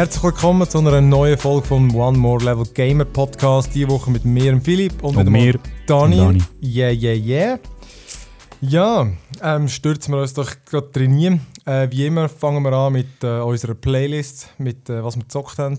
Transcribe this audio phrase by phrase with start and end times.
[0.00, 3.74] Herzlich willkommen zu einer neuen Folge vom One More Level Gamer Podcast.
[3.74, 6.16] Diese Woche mit mir, und Philipp und, Und mir, Dani.
[6.16, 6.42] Dani.
[6.62, 7.58] Yeah, yeah, yeah.
[8.62, 9.06] Ja,
[9.42, 11.42] ähm, stürzen wir uns doch gerade trainieren.
[11.66, 15.58] Äh, wie immer fangen wir an mit äh, unserer Playlist, mit äh, was wir gezockt
[15.58, 15.76] haben.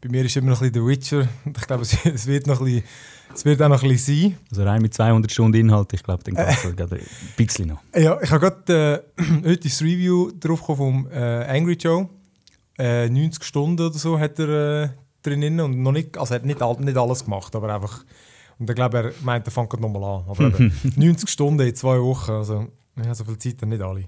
[0.00, 1.28] Bei mir ist immer noch ein bisschen The Witcher.
[1.54, 2.84] Ich glaube, es, es wird noch ein bisschen,
[3.34, 4.38] es wird auch noch ein bisschen sein.
[4.52, 7.82] Also rein mit 200 Stunden Inhalt, ich glaube, dann geht es gerade ein bisschen noch.
[7.94, 12.08] Ja, ich habe gerade äh, heute das Review drauf vom äh, Angry Joe.
[12.80, 14.88] Äh, 90 Stunden oder so hat er äh,
[15.22, 18.04] drin und noch nicht, also hat nicht, nicht alles gemacht, aber einfach.
[18.58, 20.24] Und ich glaube, er meint, er fängt nochmal an.
[20.28, 24.04] Aber eben, 90 Stunden in zwei Wochen, also ja, so viel Zeit haben nicht alle.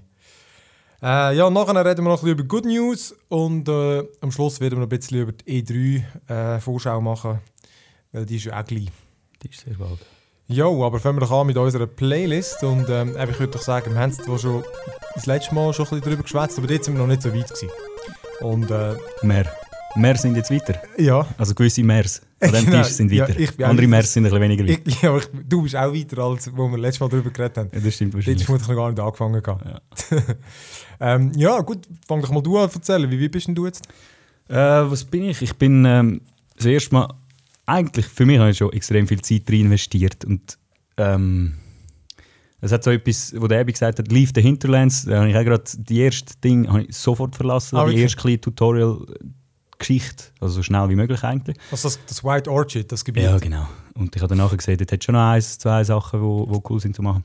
[1.03, 4.59] Äh, ja, nachher reden wir noch ein bisschen über Good News und äh, am Schluss
[4.59, 7.41] werden wir noch ein bisschen über die E3-Vorschau machen,
[8.11, 8.87] weil die ist ja auch gleich.
[9.43, 9.99] Die ist sehr bald.
[10.47, 12.63] Jo, aber fangen wir doch an mit unserer Playlist.
[12.63, 14.63] Und ähm, ich würde doch sagen, wir haben es schon
[15.13, 17.33] das letzte Mal schon ein bisschen darüber geschwätzt, aber jetzt sind wir noch nicht so
[17.33, 17.69] weit gewesen.
[18.41, 19.45] Und äh, Mehr.
[19.95, 20.81] Mehr sind jetzt weiter.
[20.97, 23.51] ja, Also gewisse Mehrs an diesem Genau, Tisch sind ja, weiter.
[23.51, 24.81] bin Andere Mehrs sind ein bisschen weniger weiter.
[24.85, 27.69] ich, ja ich, du bist auch weiter, als wo wir letztes Mal darüber geredet haben.
[27.73, 28.41] Ja, das stimmt wahrscheinlich.
[28.41, 29.43] ich noch gar nicht angefangen.
[29.45, 29.81] Ja.
[31.15, 33.09] ähm, ja, gut, fang doch mal du an zu erzählen.
[33.11, 33.85] Wie weit bist denn du jetzt?
[34.49, 35.41] Äh, was bin ich?
[35.43, 36.21] Ich bin ähm,
[36.57, 37.13] das erste Mal,
[37.67, 40.57] eigentlich für mich habe ich schon extrem viel Zeit rein investiert und
[40.97, 41.53] ähm,
[42.65, 45.35] es hat so etwas, wo der Abby gesagt hat, Leave the Hinterlands, da habe ich
[45.35, 50.55] auch gerade die erste Ding habe ich sofort verlassen, Ah, die erste kleine Tutorial-Geschichte, also
[50.55, 51.57] so schnell wie möglich eigentlich.
[51.71, 53.23] Also das, das White Orchid, das Gebiet.
[53.23, 53.67] Ja, genau.
[53.95, 56.45] Und ich habe dann nachher gesehen, dort hat schon noch eins, zwei Sachen, die wo,
[56.49, 57.23] wo cool sind zu machen.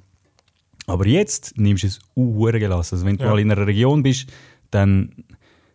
[0.86, 2.94] Aber jetzt nimmst du es uh, gelassen.
[2.94, 3.30] Also wenn du Ja.
[3.30, 4.28] mal in einer Region bist,
[4.70, 5.12] dann...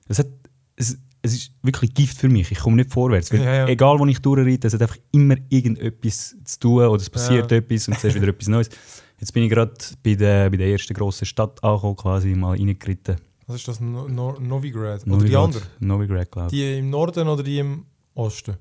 [0.08, 0.28] Es, hat,
[0.76, 2.52] es, es ist wirklich Gift für mich.
[2.52, 3.30] Ich komme nicht vorwärts.
[3.30, 3.68] Ja, ja.
[3.68, 7.58] Egal, wo ich durchreite, es hat einfach immer irgendetwas zu tun oder es passiert Ja.
[7.58, 8.70] etwas und es ist wieder etwas Neues.
[9.24, 9.72] Jetzt bin ich gerade
[10.04, 13.16] bei der, bei der ersten grossen Stadt angekommen, quasi mal reingeritten.
[13.48, 13.80] Was ist das?
[13.80, 15.08] No, no, Novigrad?
[15.08, 15.64] Oder die Novigrad- andere?
[15.80, 16.52] Novigrad, glaube ich.
[16.52, 17.86] Die im Norden oder die im
[18.16, 18.58] Osten?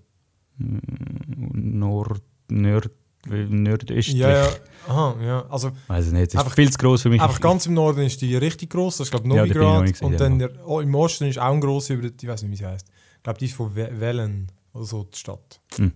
[0.59, 2.91] Nord, Nord,
[3.27, 4.17] nordöstlich.
[4.21, 4.49] Ja, ja.
[4.87, 5.47] Aha, ja.
[5.49, 7.21] Also Weiß ich nicht, es ist Einfach- viel zu gross für mich.
[7.21, 9.85] Einfach ganz im Norden ist die richtig gross, das ist glaube ich Ja, ich Novigrad.
[9.85, 10.19] gewesen, und ja.
[10.19, 12.57] dann der, oh, im Osten ist auch ein grosser, über die- ich weiß nicht, wie
[12.57, 12.87] sie heißt.
[13.17, 15.61] Ich glaube, die ist von We- Wellen oder so, die Stadt.
[15.77, 15.91] Hm.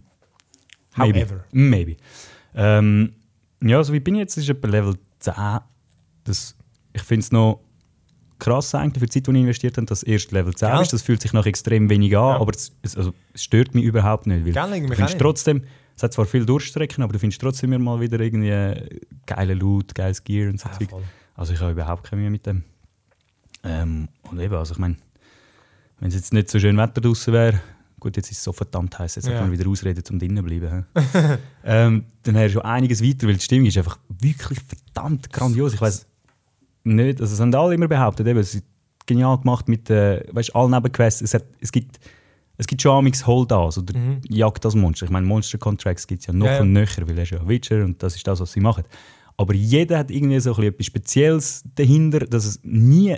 [0.97, 1.21] Maybe.
[1.21, 1.44] However.
[1.53, 1.97] Maybe.
[2.56, 3.12] Ähm,
[3.62, 4.37] ja, also wie bin ich jetzt?
[4.37, 5.34] Ist etwa Level 10.
[6.25, 6.55] Das,
[6.93, 7.61] ich finde es noch
[8.39, 10.83] krass eigentlich für die Zeit, die ich investiert habe, dass erst Level 10 Gell?
[10.83, 10.93] ist.
[10.93, 12.41] Das fühlt sich noch extrem wenig an, Ja.
[12.41, 14.44] aber es, also, es stört mich überhaupt nicht.
[14.44, 15.62] Weil Gell, du findest trotzdem,
[15.97, 19.55] es hat zwar viele Durchstrecken, aber du findest trotzdem immer mal wieder irgendwie äh, geile
[19.55, 20.99] Loot, geiles Gear und so Ja.
[21.34, 22.65] Also ich habe überhaupt keine Mühe mit dem.
[23.65, 24.97] Ähm, und eben, also ich meine,
[25.99, 27.61] wenn es jetzt nicht so schön Wetter draußen wäre,
[28.00, 29.40] gut, jetzt ist es so verdammt heiß, jetzt Ja.
[29.40, 30.84] man wieder Ausreden zum drinnen bleiben.
[30.94, 31.38] hä?
[31.64, 35.74] ähm, dann wäre schon einiges weiter, weil die Stimmung ist einfach wirklich verdammt grandios.
[35.74, 36.06] Ich weiß
[36.84, 38.64] nicht, also es haben alle immer behauptet, eben, es ist
[39.06, 41.22] genial gemacht mit äh, weißt, allen Nebenquests.
[41.22, 41.98] Es, hat, es gibt
[42.58, 44.20] es gibt schon amix Hold das oder Mhm.
[44.28, 45.04] Jagd das Monster.
[45.04, 46.60] Ich meine, Monster Contracts gibt es ja noch Ja, ja.
[46.62, 48.84] und nöcher, weil er ist ja Witcher und das ist das, was sie machen.
[49.36, 53.14] Aber jeder hat irgendwie so ein bisschen etwas Spezielles dahinter, dass es nie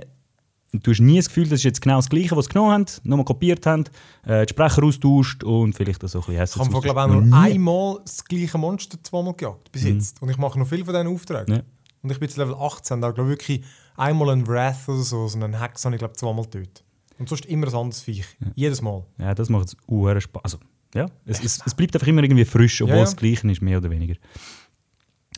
[0.72, 2.84] Du hast nie das Gefühl, das ist jetzt genau das Gleiche, was sie genommen haben,
[3.02, 3.84] nochmal kopiert haben,
[4.26, 6.96] äh, die Sprecher austauscht und vielleicht das so ein bisschen Ich hässlich habe glaube ich
[6.96, 10.20] auch nur einmal das gleiche Monster zweimal gejagt, bis jetzt.
[10.20, 11.54] Und ich mache noch viel von diesen Aufträgen.
[11.54, 11.62] Ja.
[12.02, 13.64] Und ich bin jetzt Level 18, da glaube ich wirklich
[13.96, 16.84] einmal einen Wrath oder so, so einen Hex habe ich glaube zweimal getötet.
[17.18, 18.26] Und sonst immer ein anderes Viech.
[18.54, 19.04] Jedes Mal.
[19.18, 20.42] Ja, das macht es uhr Spaß.
[20.44, 20.58] Also,
[20.94, 23.04] ja, es, es, es bleibt einfach immer irgendwie frisch, obwohl Ja, ja.
[23.04, 24.14] es das Gleiche ist, mehr oder weniger.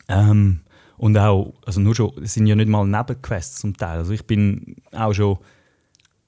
[0.08, 0.60] Ähm,
[1.00, 4.00] und auch, also nur schon, es sind ja nicht mal Nebenquests zum Teil.
[4.00, 5.38] Also ich bin auch schon,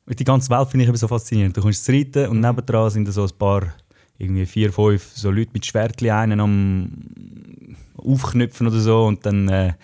[0.08, 1.54] die ganze Welt finde ich eben so faszinierend.
[1.54, 3.74] Du kommst zu reiten und nebendran sind da so ein paar,
[4.16, 6.88] irgendwie vier, fünf so Leute mit Schwertli einen am
[7.98, 9.74] Aufknüpfen oder so und dann äh,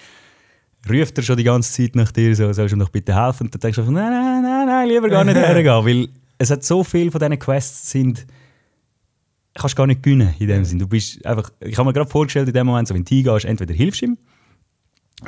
[0.89, 3.49] ruft er schon die ganze Zeit nach dir, so, sollst du ihm doch bitte helfen?
[3.49, 6.09] Und dann denkst du einfach, nein, nein, nein, nein, lieber gar nicht hergehen, weil
[6.39, 8.27] es hat so viel von diesen Quests sind,
[9.53, 10.79] kannst gar nicht gewinnen in dem Sinn.
[10.79, 13.45] Du bist einfach, ich habe mir gerade vorgestellt, in dem Moment, so, wenn du hingehst,
[13.45, 14.19] entweder hilfst du ihm,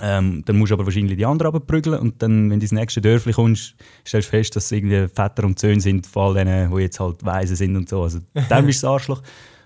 [0.00, 3.00] ähm, dann musst du aber wahrscheinlich die anderen abprügeln und dann, wenn du ins nächste
[3.00, 3.74] Dörfli kommst,
[4.06, 7.00] stellst du fest, dass es irgendwie Väter und Söhne sind von all denen, die jetzt
[7.00, 8.02] halt Weise sind und so.
[8.02, 9.22] Also dann bist du das Arschloch.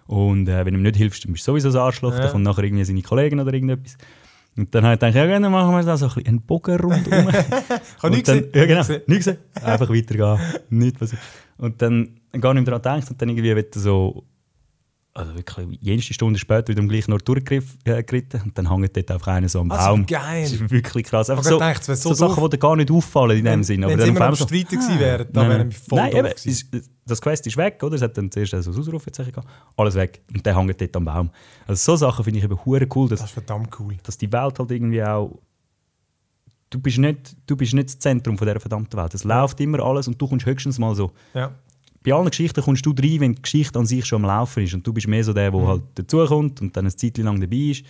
[0.06, 2.15] Und äh, wenn du ihm nicht hilfst, dann bist du sowieso das Arschloch.
[2.15, 2.21] Ja.
[2.21, 3.97] Dann kommt nachher irgendwie seine Kollegen oder irgendetwas.
[4.56, 6.75] Und dann habe ich gedacht, ja, dann machen wir da so ein bisschen einen Bogen
[6.75, 6.87] habe
[8.03, 8.49] Und nichts gesehen.
[8.55, 8.85] Ja, genau.
[9.06, 9.38] Nichts gesehen.
[9.62, 10.38] Einfach weitergehen.
[10.71, 11.21] Nicht passiert.
[11.59, 14.25] Und dann gar nicht mehr daran gedacht und dann irgendwie wieder so,
[15.16, 19.11] also wirklich, jenste Stunde später wieder am gleichen Ort durchgeritten äh, und dann hängt dort
[19.12, 20.06] einfach einer so am Also Baum.
[20.06, 20.43] geil.
[20.43, 21.31] Das ist wirklich krass.
[21.31, 23.84] Einfach Ich so, gedacht, so, so Sachen, die dir gar nicht auffallen in dem Sinn.
[23.84, 26.19] Aber Wenn dann sie immer am Streiten gewesen wären, dann wären wir voll Nein, doof
[26.20, 27.94] eben, ist- das Quest ist weg, oder?
[27.94, 29.49] Es hat dann zuerst so ein Ausrufezeichen gehabt.
[29.76, 30.20] Alles weg.
[30.34, 31.31] Und der hängt dort am Baum.
[31.69, 33.94] Also so Sachen finde ich eben hure cool, dass, Das ist verdammt cool.
[34.02, 35.38] dass die Welt halt irgendwie auch...
[36.70, 39.14] Du bist, nicht, du bist nicht das Zentrum von dieser verdammten Welt.
[39.14, 41.52] Es läuft immer alles und du kommst höchstens mal so Ja.
[42.04, 44.74] Bei allen Geschichten kommst du rein, wenn die Geschichte an sich schon am Laufen ist
[44.74, 45.66] und du bist mehr so der, der Mhm.
[45.66, 47.84] halt dazukommt und dann eine Zeit lang dabei ist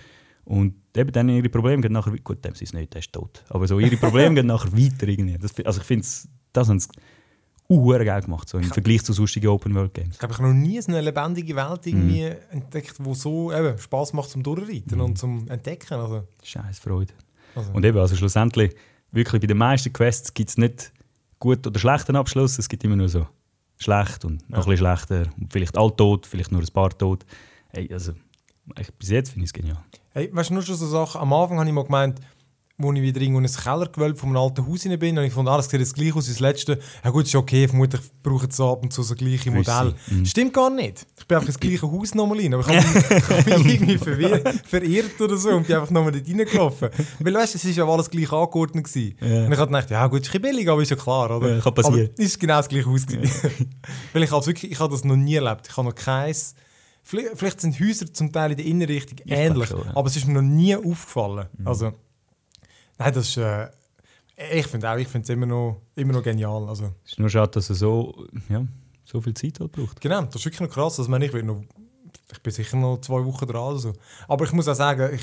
[0.45, 3.43] und eben dann ihre Probleme gehen nachher, gut, dem sind es nicht, der ist tot,
[3.49, 5.37] aber so ihre Probleme gehen nachher weiter irgendwie.
[5.39, 6.07] Das, also ich finde,
[6.53, 6.89] das haben sie
[7.69, 10.13] uhr geil gemacht, so im Vergleich zu sonstigen Open-World-Games.
[10.15, 13.79] Ich glaube, ich habe noch nie so eine lebendige Welt irgendwie entdeckt, die so eben
[13.79, 15.95] Spaß macht zum Durchreiten und zum Entdecken.
[15.95, 17.15] Also, Scheiß Freude.
[17.55, 17.73] also.
[17.73, 18.75] Und eben, also schlussendlich,
[19.13, 20.93] wirklich bei den meisten Quests gibt es nicht
[21.39, 23.27] gut oder schlechten Abschluss, es gibt immer nur so
[23.79, 27.25] schlecht und noch ein bisschen schlechter und vielleicht all tot, vielleicht nur ein paar tot.
[27.69, 28.13] Hey, also,
[28.79, 29.83] ich, bis jetzt finde ich es genial.
[30.11, 32.21] Hey, weißt du, nur schon so Sachen, am Anfang habe ich mal gemeint,
[32.77, 35.33] wo ich wieder irgendwo in ein Kellergewölbe von einem alten Haus rein bin, und ich
[35.33, 36.81] fand, ah, das sieht jetzt gleich aus wie das letzte.
[37.05, 39.95] Ja gut, ist okay, vermutlich brauchen sie ab und zu so gleiche Modell.
[40.09, 40.27] mhm.
[40.27, 41.07] Stimmt gar nicht.
[41.17, 44.49] Ich bin einfach ins gleiche Haus nochmal rein, aber ich habe mich, ich irgendwie verwirrt,
[44.67, 46.89] verirrt oder so und bin einfach nochmal dort reingelaufen.
[47.21, 48.85] Weil weißt du, es war ja alles gleich angeordnet.
[48.85, 49.17] Gewesen.
[49.21, 49.47] Ja.
[49.47, 51.55] Und ich habe gedacht, ja gut, ist ein billig, aber ist ja klar, oder?
[51.55, 52.07] Ja, kann passieren.
[52.07, 53.07] Aber es ist genau das gleiche Haus.
[53.07, 53.71] gewesen.
[54.13, 55.69] Weil ich habe wirklich, ich habe das noch nie erlebt.
[55.71, 56.57] Ich habe noch keins...
[57.07, 59.95] Vielleicht, vielleicht sind Häuser zum Teil in der Innenrichtung glaube ähnlich, schon, ja.
[59.95, 61.49] aber es ist mir noch nie aufgefallen.
[61.59, 61.69] Mhm.
[61.69, 61.93] Also,
[62.99, 63.37] nein, das ist...
[63.37, 63.69] Äh,
[64.53, 66.69] ich finde auch, ich finde es immer noch, immer noch genial.
[66.69, 68.67] Also, Es ist nur schade, dass er so, ja,
[69.05, 70.01] so viel Zeit halt braucht.
[70.01, 70.99] genau, das ist wirklich noch krass.
[70.99, 71.63] Also, ich meine, ich, noch,
[72.33, 73.73] ich bin sicher noch zwei Wochen dran.
[73.73, 73.93] Oder so.
[74.27, 75.23] Aber ich muss auch sagen, ich,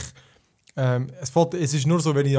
[0.77, 2.37] ähm, es, fällt, es ist nur so, wenn ich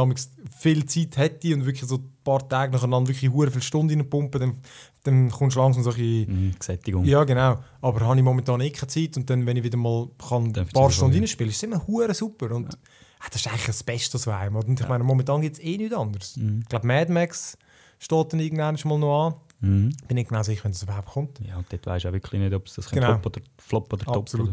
[0.58, 4.40] viel Zeit hätte und wirklich so ein paar Tage nacheinander wirklich hure viele Stunden reinpumpen,
[4.40, 4.54] dann,
[5.02, 7.04] dann kommst du langsam so ein bisschen Mhm, Gesättigung.
[7.04, 7.58] Ja, genau.
[7.82, 10.66] Aber habe ich momentan eh keine Zeit und dann, wenn ich wieder mal kann, ein
[10.68, 11.20] paar Stunden ja.
[11.20, 12.52] reinspielen, ist es immer hure super.
[12.52, 12.78] Und
[13.22, 14.52] ah, das ist eigentlich das Beste, was wir.
[14.54, 16.36] Und ich meine, momentan gibt es eh nichts anderes.
[16.36, 16.60] Mhm.
[16.62, 17.56] Ich glaube, Mad Max
[17.98, 19.34] steht dann irgendwann mal noch an.
[19.60, 19.96] Mhm.
[20.08, 21.38] Bin nicht genau sicher, wenn es überhaupt kommt.
[21.40, 23.06] Ja, und dort weisst du auch wirklich nicht, ob es das Genau.
[23.18, 24.48] Flop oder, Flop oder Top Absolut.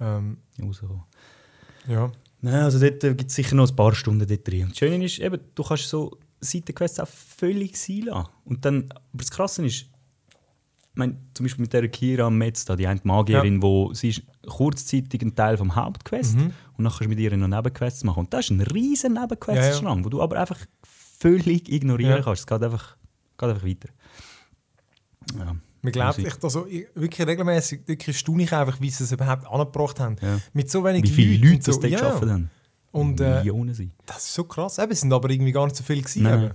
[0.00, 0.38] oder Ähm,
[1.86, 2.10] ja.
[2.40, 4.64] Nein, also dort äh, gibt es sicher noch ein paar Stunden dort drin.
[4.64, 8.28] Und das Schöne ist, eben, du kannst so Seitenquests auch völlig sein lassen.
[8.44, 9.88] Und dann, aber das Krasse ist, ich
[10.96, 15.22] meine, zum Beispiel mit der Kira Metz, da, die eine Magierin, wo sie ist kurzzeitig
[15.22, 16.52] ein Teil vom Hauptquest Mhm.
[16.76, 18.20] und dann kannst du mit ihr noch Nebenquests machen.
[18.20, 20.04] Und das ist ein riesen Nebenquest, Ja, ja.
[20.04, 20.58] wo du aber einfach
[21.18, 22.22] völlig ignorieren Ja.
[22.22, 22.40] kannst.
[22.40, 22.96] Es geht einfach,
[23.38, 23.88] geht einfach weiter.
[25.38, 25.56] Ja.
[25.82, 29.46] Man glaubt echt, also ich, wirklich regelmäßig wirklich staune ich einfach, wie sie es überhaupt
[29.46, 30.16] angebracht haben.
[30.22, 30.38] Ja.
[30.54, 31.98] Mit so wenig Wie viele Leute das ja.
[32.00, 32.50] gearbeitet haben.
[32.90, 33.92] Und äh, Millionen sind.
[34.06, 34.78] Das ist so krass.
[34.78, 36.52] Eben, es sind aber irgendwie gar nicht so viele gewesen.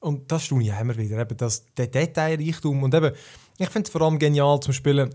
[0.00, 1.20] Und das staune ich immer wieder.
[1.20, 2.82] Eben das, der Detailreichtum.
[2.82, 3.12] Und eben,
[3.58, 5.14] ich finde es vor allem genial zum Spielen.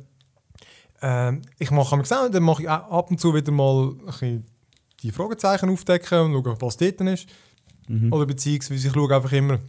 [1.02, 3.96] Ähm, ich mache mir gesagt, dann mache ich ab und zu wieder mal
[5.04, 7.28] die Fragezeichen aufdecken und schauen, was dort ist.
[7.88, 8.12] Mhm.
[8.12, 9.60] Oder beziehungsweise ich schaue einfach immer,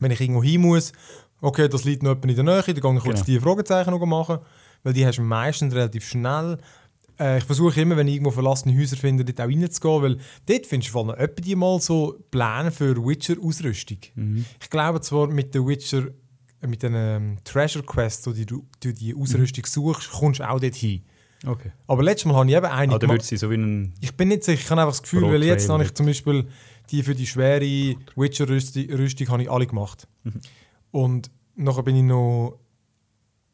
[0.00, 0.92] wenn ich irgendwo hin muss,
[1.40, 3.24] okay, das liegt noch in der Nähe, dann gehe ich kurz Genau.
[3.24, 4.38] die Fragezeichen noch machen,
[4.82, 6.58] weil die hast du meistens relativ schnell.
[7.18, 10.66] Äh, ich versuche immer, wenn ich irgendwo verlassene Häuser finde, dort auch reinzugehen, weil dort
[10.66, 13.98] findest du vor allem mal so Pläne für Witcher-Ausrüstung.
[14.16, 14.44] Mhm.
[14.60, 16.08] Ich glaube zwar mit der Witcher,
[16.66, 20.60] mit den ähm, Treasure Quests, wo die, du du die Ausrüstung suchst, kommst du auch
[20.60, 21.02] dort hin.
[21.46, 21.72] Okay.
[21.86, 23.92] Aber letztes Mal habe ich eben eine gemacht- würde sie so wie ein...
[24.00, 26.06] ich bin nicht sicher, ich habe einfach das Gefühl, Pro weil jetzt habe ich zum
[26.06, 26.48] Beispiel
[26.90, 30.08] die für die schwere Witcher-Rüstung Rüstung habe ich alle gemacht.
[30.22, 30.40] Mhm.
[30.90, 32.58] Und nachher bin ich noch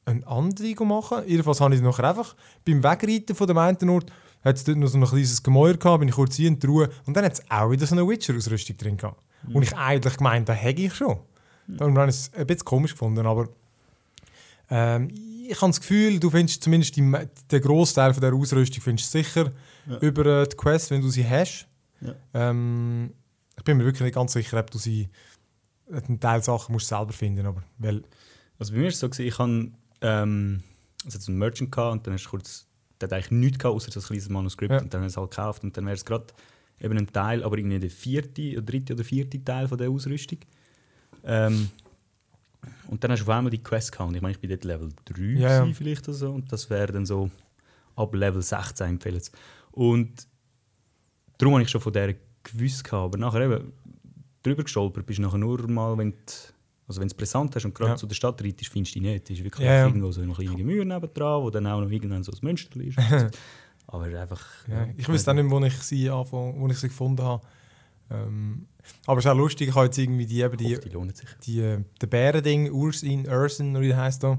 [0.04, 1.24] eine andere gemacht.
[1.26, 4.12] Jedenfalls habe ich nachher einfach beim Wegreiten von dem einen Ort
[4.42, 6.66] hat es dort noch so ein kleines Gemäuer gehabt, bin ich kurz hier in die
[6.66, 9.20] Ruhe und dann hat es auch wieder so eine Witcher-Ausrüstung drin gehabt.
[9.46, 9.56] Mhm.
[9.56, 11.18] Und ich eigentlich gemeint, da hätte ich schon.
[11.76, 13.48] Darum habe ich es ein bisschen komisch gefunden, aber
[14.70, 15.10] ähm,
[15.48, 17.02] ich habe das Gefühl, du findest zumindest die,
[17.50, 19.52] den Großteil von der Ausrüstung findest sicher
[20.00, 21.66] über äh, die Quest, wenn du sie hast.
[22.00, 22.14] Ja.
[22.34, 23.12] Ähm,
[23.56, 25.08] ich bin mir wirklich nicht ganz sicher, ob du sie
[25.90, 28.02] einen Teil Sachen musst selber finden, aber weil
[28.58, 29.70] Also bei mir war es so, gewesen, ich hatte
[30.02, 30.62] ähm,
[31.04, 32.66] also einen Merchant gehabt, und dann hast du kurz,
[33.00, 34.80] der hat eigentlich nichts gehabt, außer das kleines Manuskript Ja.
[34.80, 36.26] und dann hast du es halt gekauft und dann wäre es gerade
[36.80, 40.38] eben ein Teil, aber irgendwie der vierte, oder dritte oder vierte Teil von der Ausrüstung.
[41.24, 41.70] Ähm,
[42.88, 44.88] und dann hast du auf einmal die Quest gehabt ich meine, ich bin dort Level
[45.06, 45.72] 3 Ja, ja.
[45.72, 47.30] vielleicht oder so und das wäre dann so
[47.96, 49.20] ab Level 16 empfehlen.
[49.72, 50.26] Und
[51.38, 53.72] darum habe ich schon von der gewusst gehabt, aber nachher eben
[54.42, 56.16] drüber gestolpert bist du nachher nur mal, wenn du
[56.88, 57.96] also wenn es präsent hast und gerade Ja.
[57.96, 59.30] zu der Stadt reitest, findest du die nicht.
[59.30, 62.24] Es ist wirklich Ja, irgendwo so eine kleine Gemüse nebendran, wo dann auch noch irgendwann
[62.24, 62.98] so ein Münster ist.
[63.86, 64.44] Aber einfach...
[64.66, 67.46] ja, ich wüsste auch nicht, wo ich sie anfange, wo ich sie gefunden habe.
[68.10, 68.66] Ähm,
[69.06, 71.14] aber es ist auch lustig, ich habe jetzt irgendwie die, eben die, Die, die
[71.44, 74.38] die, äh, der Bärending, Ursin, Ursin, oder wie heisst da,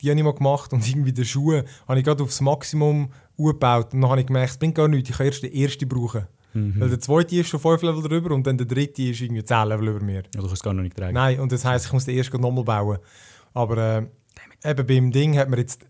[0.00, 3.94] die habe ich mal gemacht und irgendwie die Schuhe habe ich gerade aufs Maximum umgebaut
[3.94, 6.26] und dann habe ich gemerkt, es bringt gar nichts, ich kann erst den ersten brauchen.
[6.54, 6.80] Mhm.
[6.80, 9.68] Weil der zweite ist schon 5 Level drüber und dann der dritte ist irgendwie 10
[9.68, 10.16] Level über mir.
[10.16, 11.14] Ja, du kannst es gar noch nicht tragen.
[11.14, 12.98] Nein, und das heisst, ich muss den ersten nochmal bauen.
[13.54, 15.86] Aber äh, eben beim Ding hat mir jetzt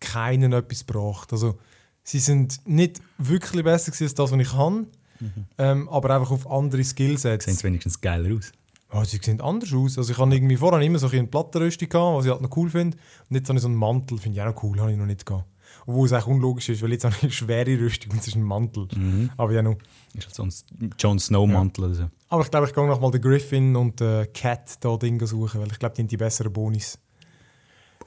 [0.00, 1.32] keinen etwas gebracht.
[1.32, 1.58] Also,
[2.02, 4.86] sie sind nicht wirklich besser als das, was ich kann,
[5.20, 5.46] Mhm.
[5.58, 7.44] ähm, aber einfach auf andere Skillsets.
[7.44, 8.52] Sehen sie wenigstens geiler aus.
[8.92, 9.98] Oh, sie sehen anders aus.
[9.98, 12.56] Also ich habe irgendwie vorher immer so ein eine Plattenrüstung gehabt, was ich halt noch
[12.56, 12.96] cool finde.
[13.28, 15.06] Und jetzt habe ich so einen Mantel, finde ich auch noch cool, habe ich noch
[15.06, 15.46] nicht gehabt.
[15.86, 18.34] Obwohl es eigentlich unlogisch ist, weil jetzt habe ich eine schwere Rüstung und es ist
[18.34, 18.88] ein Mantel.
[18.96, 19.30] Mhm.
[19.36, 19.76] Aber ja, noch.
[20.14, 22.10] Ist halt so ein Jon Snow-Mantel oder so.
[22.28, 25.60] Aber ich glaube, ich gehe noch mal den Griffin und den Cat da Dinge suchen,
[25.60, 26.98] weil ich glaube, die haben die besseren Bonis.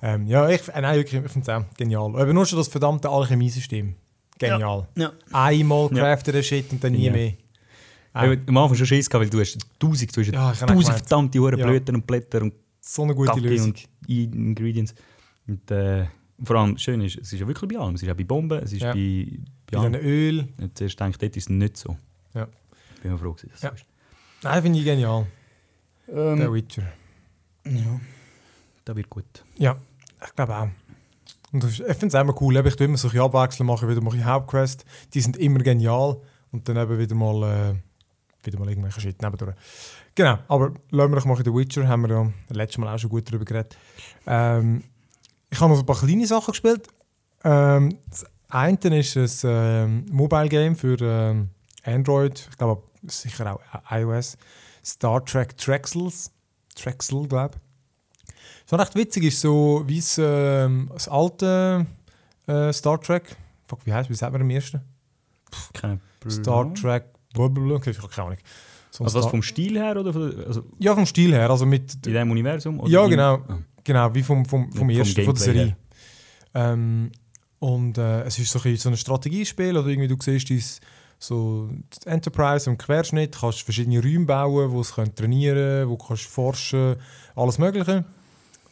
[0.01, 2.07] Ähm, ja, ich, äh, nein, wirklich, ich finde es auch genial.
[2.07, 3.95] Aber nur schon das verdammte Alchemiesystem.
[4.37, 4.87] Genial.
[4.95, 5.11] Ja.
[5.31, 5.99] Einmal Ja.
[6.03, 7.11] craften den Shit und dann nie Ja.
[7.11, 7.27] mehr.
[8.15, 10.59] Ich habe am Anfang schon Schiss gehabt, weil du hast tausend, du hast Ja, ich
[10.59, 11.65] tausend verdammte Huren Ja.
[11.65, 13.69] Blüten und Blätter und So eine gute Kacke Lösung.
[13.73, 14.93] und Ingredients.
[15.47, 16.05] Und äh,
[16.43, 17.95] vor allem schön ist, es ist ja wirklich bei allem.
[17.95, 18.93] Es ist auch bei Bomben, es ist Ja.
[18.93, 19.27] bei,
[19.71, 20.47] bei Bei Öl.
[20.59, 21.97] Und zuerst denke ich, dort ist es nicht so.
[22.33, 22.47] Ja.
[23.01, 23.69] Bin mir froh, dass es Ja.
[23.69, 23.85] so ist.
[24.43, 25.25] Nein, finde ich genial.
[26.09, 26.83] Ähm, Der Witcher.
[27.65, 27.99] ja,
[28.85, 29.25] das wird gut.
[29.57, 29.77] Ja,
[30.25, 30.67] ich glaube auch.
[31.53, 32.65] Und ich finde es immer cool.
[32.65, 34.85] Ich tue immer solche Abwechslungen, mache wieder mache ich Hauptquest.
[35.13, 36.17] Die sind immer genial.
[36.51, 39.55] Und dann eben wieder mal, äh, wieder mal irgendwelche Shit nebendurch.
[40.15, 41.87] Genau, aber lassen wir doch mal The Witcher.
[41.87, 43.77] Haben wir ja letztes Mal auch schon gut darüber geredet.
[44.25, 44.83] Ähm,
[45.49, 46.87] ich habe noch ein paar kleine Sachen gespielt.
[47.43, 51.49] Ähm, das eine ist ein ähm, Mobile Game für ähm,
[51.83, 52.47] Android.
[52.49, 54.37] Ich glaube sicher auch iOS.
[54.83, 56.31] Star Trek Trexels.
[56.75, 57.55] Trexel, glaube
[58.73, 58.77] ich.
[58.77, 61.85] So recht witzig ist so wie es, ähm, das alte
[62.47, 63.35] äh, Star Trek.
[63.67, 64.81] Fuck, wie heißt wie sagt man im ersten?
[65.73, 65.99] Keine
[66.29, 67.05] Star Trek.
[67.33, 67.75] Blablabla.
[67.75, 68.39] Okay, ich habe keine Ahnung.
[68.91, 71.49] So Also was vom Stil her oder von der, also ja, vom Stil her.
[71.49, 72.79] Also mit, in diesem Universum?
[72.79, 73.35] Oder Ja, genau.
[73.47, 73.59] Ah.
[73.83, 75.77] Genau, wie vom, vom, vom Vom ersten, von der Serie.
[76.53, 77.11] Ähm,
[77.59, 80.63] und äh, es ist so ein, so ein Strategiespiel, oder irgendwie du siehst dein,
[81.17, 86.05] so die Enterprise im Querschnitt, kannst verschiedene Räume bauen, wo es können trainieren, wo du
[86.05, 86.95] kannst forschen,
[87.35, 88.05] alles mögliche.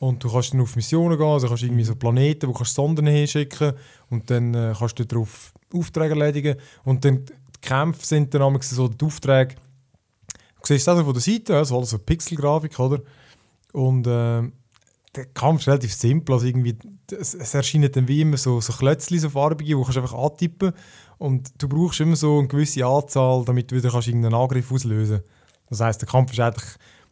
[0.01, 2.73] Und du kannst dann auf Missionen gehen, also kannst irgendwie so Planeten, wo du kannst
[2.73, 3.73] Sonden hinschicken
[4.09, 6.55] und dann äh, kannst du darauf Aufträge erledigen.
[6.83, 9.53] Und dann die Kämpfe sind dann so die Aufträge,
[10.33, 13.03] du siehst das von der Seite, also alles so Pixelgrafik, oder?
[13.73, 14.41] Und äh,
[15.15, 16.33] der Kampf ist relativ simpel.
[16.33, 16.79] Also irgendwie,
[17.11, 20.17] es, es erscheinen dann wie immer so, so Klötzchen, so farbige, die kannst du einfach
[20.17, 20.73] antippen
[21.19, 25.21] und du brauchst immer so eine gewisse Anzahl, damit du wieder kannst irgendeinen Angriff auslösen
[25.69, 26.65] Das heisst, der Kampf ist eigentlich,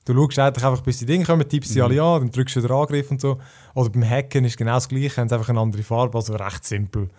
[0.06, 1.86] du schaust eigentlich einfach, bis die Dinge kommen, tippst sie Mhm.
[1.86, 3.40] alle an, dann drückst du den Angriff und so.
[3.76, 6.66] Oder beim Hacken ist genau das Gleiche, haben sie einfach eine andere Farbe, also recht
[6.66, 7.10] simpel.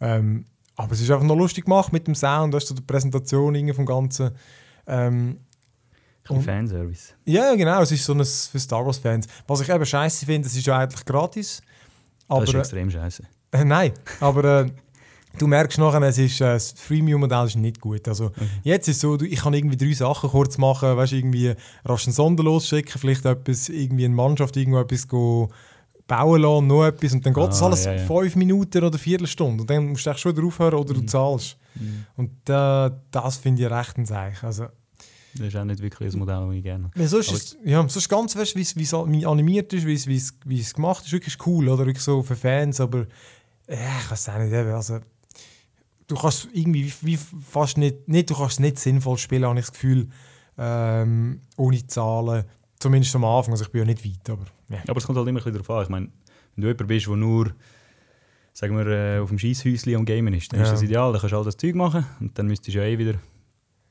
[0.00, 0.44] Ähm,
[0.76, 3.84] aber es ist einfach noch lustig gemacht mit dem Sound, weißt du, die Präsentation vom
[3.86, 4.30] Ganzen.
[4.86, 5.38] Ähm,
[6.30, 7.14] Ein Und- Fanservice.
[7.24, 9.26] ja, genau, es ist so ein für Star Wars-Fans.
[9.46, 11.62] Was ich eben scheiße finde, es ist ja eigentlich gratis.
[12.28, 13.22] Aber, das ist extrem scheiße.
[13.52, 14.70] äh, nein, aber äh,
[15.38, 18.06] du merkst nachher, es ist, äh, das Freemium-Modell ist nicht gut.
[18.08, 18.30] Also,
[18.62, 21.54] Jetzt ist es so, ich kann irgendwie drei Sachen kurz machen, weißt, irgendwie
[21.84, 25.48] rasch einen Sonder losschicken, vielleicht etwas, irgendwie eine Mannschaft irgendwo etwas go
[26.06, 28.06] bauen lassen, noch etwas und dann geht das Ah, alles ja, ja.
[28.06, 31.56] fünf Minuten oder Viertelstunde und dann musst du schon drauf hören oder du zahlst.
[32.16, 34.46] Und äh, das finde ich recht ein Zeichen.
[34.46, 34.66] Also,
[35.34, 36.98] Das ist auch nicht wirklich ein Modell, das ich gerne habe.
[37.00, 40.06] ja, sonst ist, ja, sonst ganz weißt, wie es- wie es animiert ist, wie es-
[40.06, 41.84] es es gemacht ist, wirklich cool, oder?
[41.84, 43.06] Wirklich so für Fans, aber
[43.68, 45.00] ja, ich weiß auch nicht, also
[46.08, 49.72] du kannst irgendwie wie, fast nicht, nicht, du kannst nicht sinnvoll spielen, habe ich das
[49.72, 50.08] Gefühl,
[50.58, 52.44] ähm, ohne Zahlen,
[52.80, 54.78] zumindest am Anfang, also ich bin ja nicht weit, aber ja.
[54.88, 55.82] Aber es kommt halt immer ein bisschen darauf an.
[55.84, 56.08] Ich meine,
[56.56, 57.52] wenn du jemand bist, der nur
[58.52, 60.66] sagen wir, äh, auf dem Scheisshäuschen am Gamen ist, dann Ja.
[60.66, 61.12] ist das ideal.
[61.12, 63.14] Dann kannst du all das Zeug machen und dann müsstest du ja eh wieder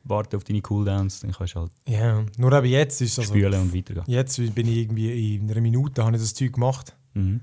[0.03, 1.21] warten auf deine Cooldowns.
[1.21, 4.03] Dann kannst du halt ja, nur eben jetzt ist also, spülen und weitergehen.
[4.07, 7.39] jetzt bin ich irgendwie in einer Minute habe ich das Zeug gemacht Mhm.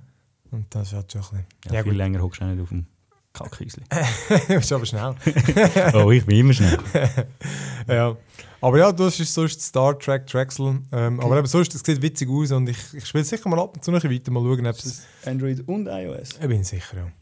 [0.50, 2.62] und das ist halt schon ein bisschen, Ja, ja, viel gut, länger hockst du nicht
[2.62, 2.86] auf dem
[3.34, 3.82] Kackhäuschen.
[4.48, 5.14] ist aber schnell.
[5.94, 6.78] oh, ich bin immer schnell.
[7.88, 8.16] ja.
[8.60, 10.80] Aber ja, das ist sonst Star Trek Drexel.
[10.92, 13.74] Ähm, Aber eben sonst, es sieht witzig aus und ich, ich spiele sicher mal ab
[13.74, 15.02] und zu noch ein bisschen weiter, mal schauen, ob es...
[15.26, 16.38] Android und iOS?
[16.40, 17.12] Ich bin sicher, ja.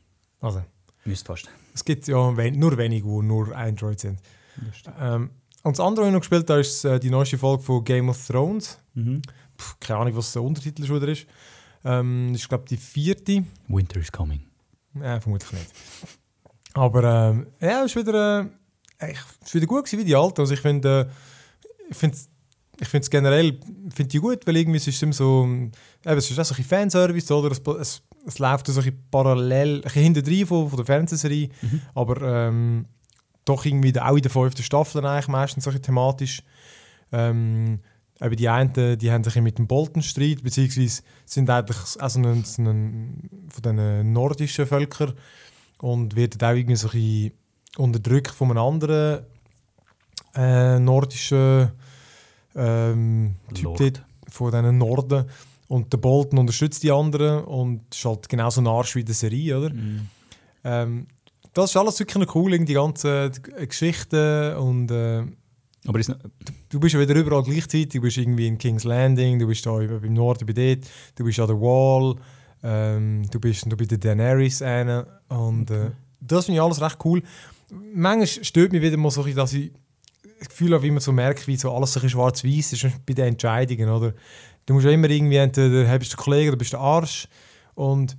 [0.40, 0.62] Also,
[1.04, 1.48] Müsste fast.
[1.74, 4.20] es gibt ja wen, nur wenige, die nur Android sind.
[5.00, 5.30] Ähm,
[5.62, 8.08] und das andere, was ich noch gespielt habe, ist äh, die neueste Folge von Game
[8.08, 8.78] of Thrones.
[8.94, 9.22] Mhm.
[9.56, 11.26] Puh, keine Ahnung, was der Untertitel schon wieder ist.
[11.84, 13.44] Ähm, das ist, glaube ich, die vierte.
[13.66, 14.51] Winter is coming.
[15.00, 15.72] Ja, vermutlich nicht.
[16.74, 18.48] Aber ähm, ja, es ist wieder,
[18.98, 20.42] äh, ich, es ist wieder gut gewesen wie die alte.
[20.42, 22.16] Also ich finde, äh, ich finde
[22.80, 23.60] ich finde es generell
[23.94, 25.72] finde die gut, weil irgendwie es ist immer so, eben,
[26.04, 27.52] es ist auch so ein bisschen Fanservice, oder?
[27.52, 31.50] Es, es, es läuft so ein bisschen parallel, ein bisschen hinter von, von der Fernsehserie,
[31.94, 32.86] aber ähm,
[33.44, 36.42] doch irgendwie auch in der fünften Staffel eigentlich meistens so thematisch.
[37.12, 37.80] Ähm,
[38.22, 42.44] eben die einen, die haben sich mit dem Bolton-Streit, beziehungsweise sind eigentlich auch so ein,
[42.58, 45.14] ein, von den nordischen Völkern
[45.78, 47.32] und werden auch irgendwie so ein bisschen
[47.76, 49.24] unterdrückt von einem anderen
[50.34, 51.72] äh, nordischen
[52.54, 55.24] ähm, Typ dort, von diesen Norden.
[55.68, 59.58] Und der Bolton unterstützt die anderen und ist halt genauso ein Arsch wie der Serie,
[59.58, 59.70] oder?
[59.70, 60.08] Mhm.
[60.64, 61.06] Ähm,
[61.54, 65.24] das ist alles wirklich cool, die ganzen äh, Geschichten und äh,
[65.86, 66.14] Aber ist,
[66.68, 67.88] Du bist ja wieder überall gleichzeitig.
[67.88, 71.38] Du bist irgendwie in King's Landing, du bist da im Norden bei dort, du bist
[71.38, 72.16] an der Wall,
[72.62, 76.98] ähm, du bist noch bei der Daenerys eine und äh, das finde ich alles recht
[77.04, 77.22] cool.
[77.70, 79.72] Manchmal stört mich wieder mal so, ein dass ich
[80.38, 83.26] das Gefühl habe, wie man so merkt, wie so alles so schwarz-weiß ist bei den
[83.26, 84.14] Entscheidungen, oder?
[84.64, 87.28] Du musst ja immer irgendwie, entweder bist du Kollege oder bist du Arsch
[87.74, 88.16] und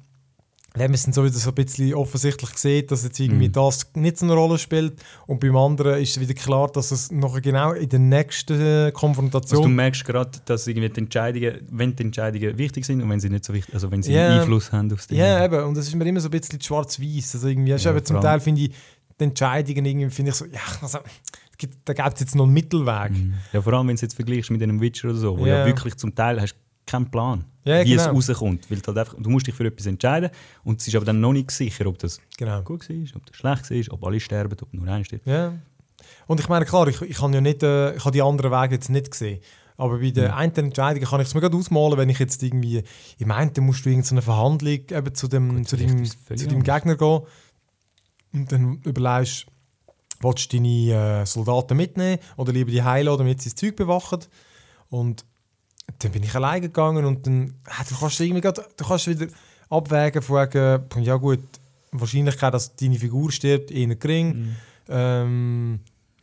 [0.75, 3.51] wenn man es dann so ein bisschen offensichtlich sieht, dass jetzt irgendwie Mhm.
[3.53, 4.93] das nicht so eine Rolle spielt
[5.27, 8.85] und beim anderen ist wieder klar, dass es noch genau in der nächsten äh, also
[8.87, 13.19] du Konfrontation merkst gerade, dass irgendwie die Entscheidungen, wenn die Entscheidungen wichtig sind und wenn
[13.19, 14.39] sie nicht so wichtig, also wenn sie Ja.
[14.39, 15.15] Einfluss haben auf die.
[15.15, 15.63] Ja, eben.
[15.63, 17.35] Und es ist mir immer so ein bisschen schwarz-weiß.
[17.35, 18.71] Also irgendwie, also Ja, eben zum Teil finde ich
[19.19, 20.97] die Entscheidungen irgendwie, finde ich so, ja, also,
[21.85, 23.11] da gibt es jetzt noch einen Mittelweg.
[23.11, 23.35] Mhm.
[23.53, 25.59] ja, vor allem wenn du es jetzt vergleichst mit einem Witcher oder so, wo Ja.
[25.59, 26.55] ja wirklich zum Teil hast
[26.87, 28.17] keinen Plan, Ja, wie genau.
[28.17, 28.69] es rauskommt.
[28.69, 30.29] Weil du, halt einfach, du musst dich für etwas entscheiden
[30.63, 32.61] und es ist aber dann noch nicht sicher, ob das Genau.
[32.61, 35.25] gut war, ob das schlecht war, ob alle sterben, ob nur einer stirbt.
[35.25, 35.53] Ja.
[36.27, 38.75] Und ich meine, klar, ich, ich habe ja nicht, äh, ich habe die anderen Wege
[38.75, 39.39] jetzt nicht gesehen.
[39.77, 42.83] Aber bei der einen Entscheidung kann ich es mir gerade ausmalen, wenn ich jetzt irgendwie,
[43.17, 46.47] ich meinte, dann musst du irgendeine Verhandlung eben zu dem, Gut, zu dem, ist zu
[46.47, 46.63] dem.
[46.63, 47.21] Gegner gehen
[48.33, 49.47] und dann überlegst,
[50.19, 54.19] willst du deine äh, Soldaten mitnehmen oder lieber die heilen, damit sie das Zeug bewachen.
[54.89, 55.25] Und
[55.99, 59.27] dann bin ich alleine gegangen und dann, ah, du kannst irgendwie grad, du kannst wieder
[59.69, 61.39] abwägen von wegen, ja gut,
[61.91, 64.27] Wahrscheinlichkeit, dass deine Figur stirbt, eher gering.
[64.27, 64.55] Mhm.
[64.89, 65.79] Ähm,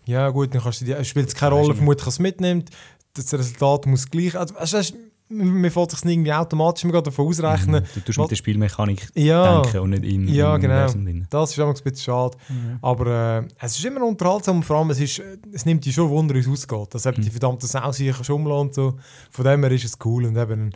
[0.06, 2.70] ja gut, dann kannst du die, es spielt keine Weißt Rolle, vermutlich, dass es mitnimmt.
[3.14, 4.36] Das Resultat muss gleich.
[4.36, 4.94] Also, weißt,
[5.30, 7.82] mir fällt sich irgendwie automatisch immer davon ausrechnen.
[7.82, 7.86] Mhm.
[7.94, 10.86] Du tust Was- mit der Spielmechanik Ja, denken und nicht im, Ja, im genau.
[10.90, 11.26] Drin.
[11.30, 12.36] das ist immer ein bisschen schade.
[12.82, 15.22] Aber äh, es ist immer unterhaltsam und vor allem, es, ist,
[15.52, 16.94] es nimmt dich schon Wunder, wie es ausgeht.
[16.94, 17.22] Dass Mhm.
[17.22, 18.96] die verdammten Sau sich schummeln und so.
[19.30, 20.24] Von dem her ist es cool.
[20.26, 20.72] Und eben,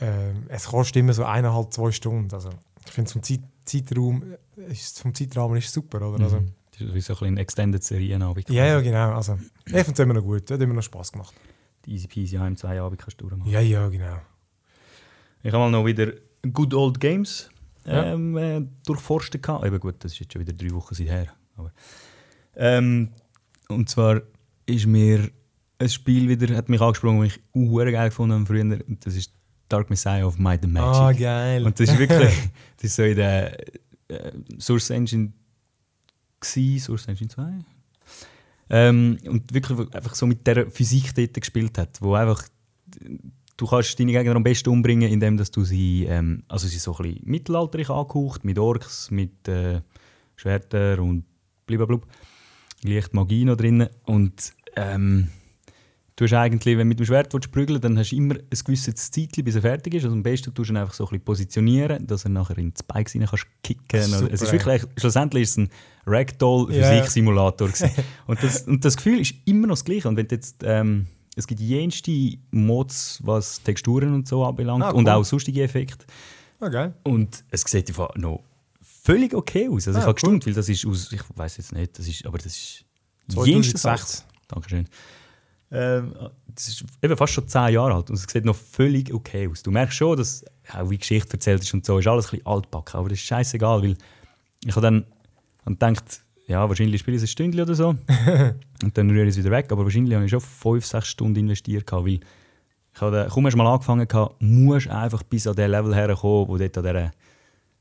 [0.00, 2.34] äh, es kostet immer so eineinhalb, zwei Stunden.
[2.34, 2.50] Also,
[2.84, 4.22] ich finde, vom Zeit, Zeitraum,
[4.58, 6.24] äh, ist, vom Zeitrahmen ist es super, oder?
[6.24, 6.50] Also, Mhm.
[6.76, 8.50] Das ist wie so ein bisschen eine Extended Serienabend.
[8.50, 9.12] ja, ja, genau.
[9.14, 10.50] Also, ich finde es immer noch gut.
[10.50, 11.32] Hat immer noch Spaß gemacht.
[11.86, 13.50] Easy peasy heim zwei Abend kannst du durchmachen.
[13.50, 14.18] Ja, ja, genau.
[15.42, 16.12] Ich habe mal noch wieder
[16.52, 17.50] Good Old Games
[17.86, 18.12] Ja.
[18.12, 19.42] ähm, äh, durchforstet.
[19.42, 19.64] gehabt.
[19.64, 21.26] Eben gut, das ist jetzt schon wieder drei Wochen seither.
[21.56, 21.72] Aber,
[22.56, 23.10] ähm,
[23.68, 24.22] und zwar
[24.66, 25.30] ist mir
[25.78, 28.62] ein Spiel wieder, hat mich angesprochen, das ich auch geil gefunden habe früher.
[28.62, 29.32] Und das ist
[29.68, 30.94] Dark Messiah of Might and Magic.
[30.94, 31.64] Ah, geil.
[31.66, 32.32] Und das ist wirklich,
[32.76, 33.58] das ist so in der
[34.08, 35.32] äh, Source Engine
[36.40, 37.42] gsi, Source Engine 2.
[38.70, 42.42] Ähm, und wirklich einfach so mit der Physik dort gespielt hat, wo einfach
[43.56, 46.96] du kannst deine Gegner am besten umbringen, indem dass du sie, ähm, also sie so
[46.96, 49.80] ein bisschen mittelalterlich angehaucht, mit Orks, mit äh,
[50.36, 51.24] Schwertern und
[51.66, 52.00] blablabla.
[52.82, 55.28] Leicht Magie noch drin und ähm,
[56.16, 59.10] du hast eigentlich, wenn du mit dem Schwert prügeln dann hast du immer ein gewisses
[59.10, 60.04] Zeit, bis er fertig ist.
[60.04, 62.70] Also am besten tust du ihn einfach so ein bisschen positionieren, dass er nachher in
[62.72, 64.00] die Spikes rein kannst kicken.
[64.00, 65.70] Ist Also, es ist super, wirklich, schlussendlich ist es ein.
[66.06, 67.68] Ragdoll-Physik-Simulator.
[67.68, 67.90] gewesen.
[68.26, 70.08] und, das, und das Gefühl ist immer noch das Gleiche.
[70.08, 72.12] Und wenn jetzt, ähm, es gibt jenste
[72.50, 75.12] Mods, was Texturen und so anbelangt Ah, und cool.
[75.14, 76.04] auch sonstige Effekte.
[76.60, 76.94] Ah, geil.
[77.02, 78.42] Und es sieht einfach noch
[78.80, 79.86] völlig okay aus.
[79.88, 80.14] Also Ah, ich habe cool.
[80.14, 82.84] gestaunt, weil das ist aus, ich weiß jetzt nicht, das ist, aber das ist
[83.28, 83.80] jenste 2006.
[83.82, 84.24] Sache.
[84.48, 84.88] Dankeschön.
[85.70, 86.14] Ähm,
[86.46, 89.62] das ist eben fast schon zehn Jahre alt und es sieht noch völlig okay aus.
[89.62, 92.46] Du merkst schon, dass auch wie Geschichte erzählt ist und so, ist alles ein bisschen
[92.46, 93.96] altbacken, aber das ist scheißegal, weil
[94.64, 95.04] ich habe dann
[95.64, 97.88] und gedacht, ja, wahrscheinlich spiele ich es ein Stündchen oder so
[98.82, 101.40] und dann rühre ich es wieder weg, aber wahrscheinlich habe ich schon fünf, sechs Stunden
[101.40, 102.20] investiert, weil
[102.94, 104.06] ich habe kaum erst mal angefangen,
[104.40, 107.10] musst einfach bis an den Level herkommen, wo dort an dieser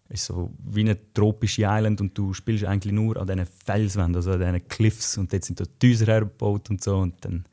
[0.10, 4.32] ist so wie eine tropische Island und du spielst eigentlich nur an diesen Felswänden, also
[4.32, 7.46] an diesen Cliffs und dort sind da Häuser hergebaut und so und dann,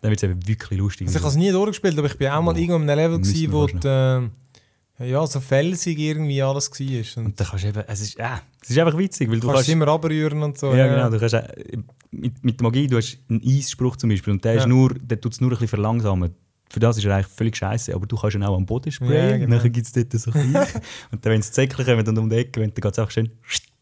[0.00, 1.06] dann wird es eben wirklich lustig.
[1.08, 2.98] Also ich habe es nie durchgespielt, aber ich bin auch mal Oh, irgendwo in einem
[2.98, 7.22] Level, gewesen, wo die, äh, ja, so felsig irgendwie alles war.
[7.22, 8.24] Und und dann kannst du eben, es ist, äh,
[8.62, 9.68] es ist einfach witzig, weil du kannst kannst...
[9.70, 10.74] immer abrühren und so.
[10.74, 11.78] ja, genau, du kannst, äh,
[12.10, 14.60] mit, mit der Magie, du hast einen Eisspruch zum Beispiel und der, Ja.
[14.60, 16.34] ist nur, der tut es nur ein bisschen verlangsamen.
[16.72, 19.12] Für das ist er eigentlich völlig scheiße, aber du kannst ihn auch am Boden sprayen
[19.28, 19.58] Ja, und genau.
[19.58, 22.30] dann gibt es dort so ein bisschen- Und dann, wenn es Zäckchen kommen und um
[22.30, 23.30] die Ecke, dann geht es einfach schön,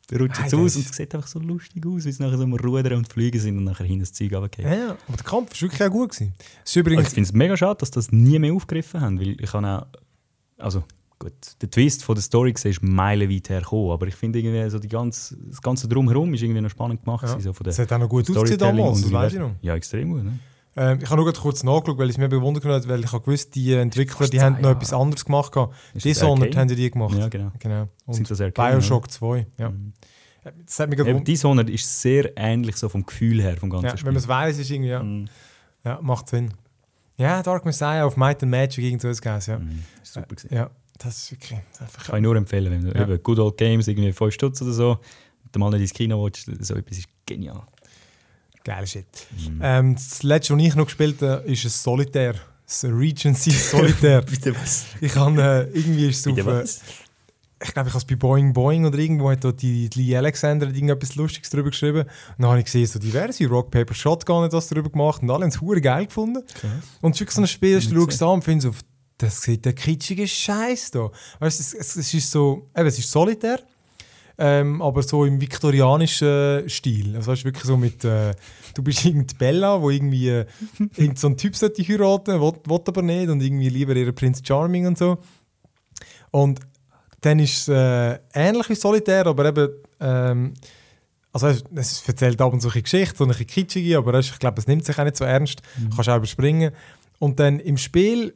[0.09, 2.45] dann rutscht es aus und es sieht einfach so lustig aus, wie es nachher so
[2.45, 4.67] am Rudern und Fliegen sind und nachher hinten das Zeug runterfällt.
[4.67, 6.11] Ja, ja, aber der Kampf war wirklich auch gut.
[6.11, 6.33] Gewesen.
[6.39, 9.21] Es ist Also übrigens, ich finde es mega schade, dass das nie mehr aufgegriffen haben,
[9.21, 9.87] weil ich habe auch,
[10.57, 10.83] also
[11.19, 14.79] gut, der Twist von der Story gesehen ist meilenweit hergekommen, aber ich finde irgendwie so
[14.79, 17.25] die ganze, das ganze Drumherum ist irgendwie noch spannend gemacht.
[17.25, 17.39] Ja.
[17.39, 19.53] So von der es hat auch noch gut ausgesehen damals, das weiß ich noch.
[19.61, 20.25] Ja, extrem gut.
[20.25, 20.39] Ne?
[20.79, 23.25] Ähm, ich habe nur gerade kurz nachgeschaut, weil es mir bewundert hat, weil ich habe
[23.25, 25.53] gewusst, die Entwickler die haben noch etwas anderes gemacht.
[25.57, 27.19] das Dishonored haben die gemacht.
[27.19, 27.51] Ja, genau.
[27.59, 27.89] genau.
[28.07, 29.47] Und Sind das Arcane, Bioshock 2.
[29.59, 29.71] Ja.
[29.71, 29.93] Mhm.
[30.65, 33.97] Das hat mich Eben, Dishonored ist sehr ähnlich so vom Gefühl her vom ganzen ja,
[33.97, 34.07] Spiel.
[34.07, 35.29] Wenn man es weiß, ist irgendwie, ja, Mhm.
[35.85, 36.55] ja, macht Sinn.
[37.17, 39.59] Ja, Dark Messiah auf Might and Magic, irgend so etwas, ja.
[39.59, 39.83] Mhm.
[40.01, 40.55] Ist super gewesen.
[40.55, 42.05] Ja, das ist wirklich einfach...
[42.07, 43.03] Kann ich nur empfehlen, wenn du Ja.
[43.03, 44.99] eben Good Old Games, irgendwie 5 Stutz oder so,
[45.45, 47.63] und mal nicht ins Kino willst, so etwas ist genial.
[48.65, 49.07] Geil Shit.
[49.31, 49.61] Mhm.
[49.63, 52.35] Ähm, das letzte, was ich noch gespielt habe, ist ein Solitär.
[52.67, 54.23] Das Regency Solitär.
[54.31, 54.87] Bitte was?
[55.01, 55.43] ich habe
[55.73, 56.65] äh, irgendwie ist es auf, äh,
[57.61, 60.17] ich glaube, ich habe es bei Boing Boing oder irgendwo hat dort die, die Lee
[60.17, 62.03] Alexander irgendetwas Lustiges darüber geschrieben.
[62.03, 65.31] Und dann habe ich gesehen, so diverse Rock Paper Shotgun hat das darüber gemacht und
[65.31, 66.43] alle haben es hure geil gefunden.
[67.01, 68.85] Und es ist wirklich so ein Spiel, das du schaust an und findest, so,
[69.19, 71.11] das sieht der kitschige Scheiß da.
[71.41, 73.61] Weißt, du, es, es, es ist so, eben, es ist solitär,
[74.39, 77.17] ähm, aber so im viktorianischen Stil.
[77.17, 78.35] Also du, wirklich so mit, äh,
[78.75, 80.47] du bist irgendwie Bella, wo irgendwie äh,
[80.97, 84.41] irgend so ein Typ sollte heiraten, will, will aber nicht und irgendwie lieber ihren Prinz
[84.47, 85.19] Charming und so.
[86.31, 86.61] Und
[87.21, 89.69] dann ist es äh, ähnlich wie Solitär, aber eben,
[90.01, 90.55] ähm,
[91.33, 94.61] also es- erzählt ab und zu eine Geschichte, so eine bisschen kitschige, aber ich glaube,
[94.61, 95.63] es nimmt sich auch nicht so ernst,
[95.95, 96.73] kannst auch überspringen.
[97.19, 98.35] Und dann im Spiel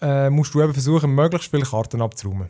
[0.00, 2.48] äh, musst du eben versuchen, möglichst viele Karten abzuräumen.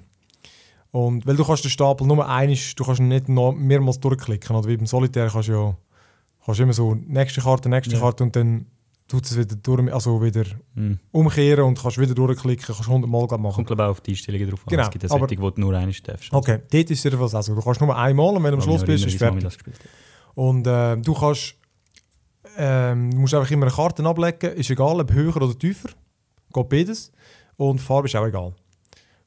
[0.93, 4.57] Und weil du kannst den Stapel nur einisch, du kannst ihn nicht noch mehrmals durchklicken,
[4.57, 5.77] oder wie beim Solitär kannst du ja
[6.45, 8.01] kannst immer so nächste Karte, nächste Ja.
[8.01, 8.67] Karte und dann
[9.07, 10.99] tut es wieder durch, also wieder Mhm.
[11.13, 13.55] umkehren und kannst wieder durchklicken, kannst 100 Mal machen.
[13.57, 14.71] Kommt glaube auch auf die Einstellungen drauf an.
[14.71, 16.33] Genau, Es gibt eine Setting, wo du nur eine darfst.
[16.33, 17.55] Okay, dort ist jedenfalls auch so.
[17.55, 19.59] Du kannst nur einmal und wenn du am Schluss bist, ist es fertig.
[20.35, 21.55] Und äh, du kannst,
[22.57, 25.91] du musst einfach immer eine Karte ablegen, ist egal, ob höher oder tiefer,
[26.53, 27.13] geht beides.
[27.57, 28.55] Und die Farbe ist auch egal.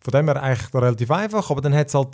[0.04, 2.10] Von dem her eigentlich relativ einfach, aber dann hat es halt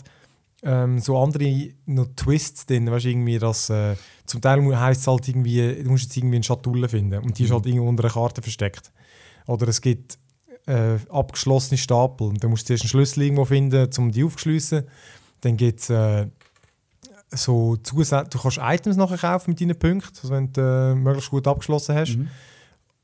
[0.61, 5.27] ähm, so andere noch Twists drin, weißt irgendwie, dass äh, zum Teil heisst es halt
[5.27, 7.53] irgendwie, du musst jetzt irgendwie eine Schatulle finden und die ist Mhm.
[7.55, 8.91] halt irgendwo unter einer Karte versteckt.
[9.47, 10.17] Oder es gibt
[10.67, 14.83] äh, abgeschlossene Stapel und dann musst du zuerst einen Schlüssel irgendwo finden, um die aufzuschliessen.
[15.41, 16.27] Dann gibt es äh,
[17.31, 21.29] so Zusatz, du kannst Items nachher kaufen mit deinen Punkten, also wenn du äh, möglichst
[21.31, 22.17] gut abgeschlossen hast.
[22.17, 22.27] Mhm.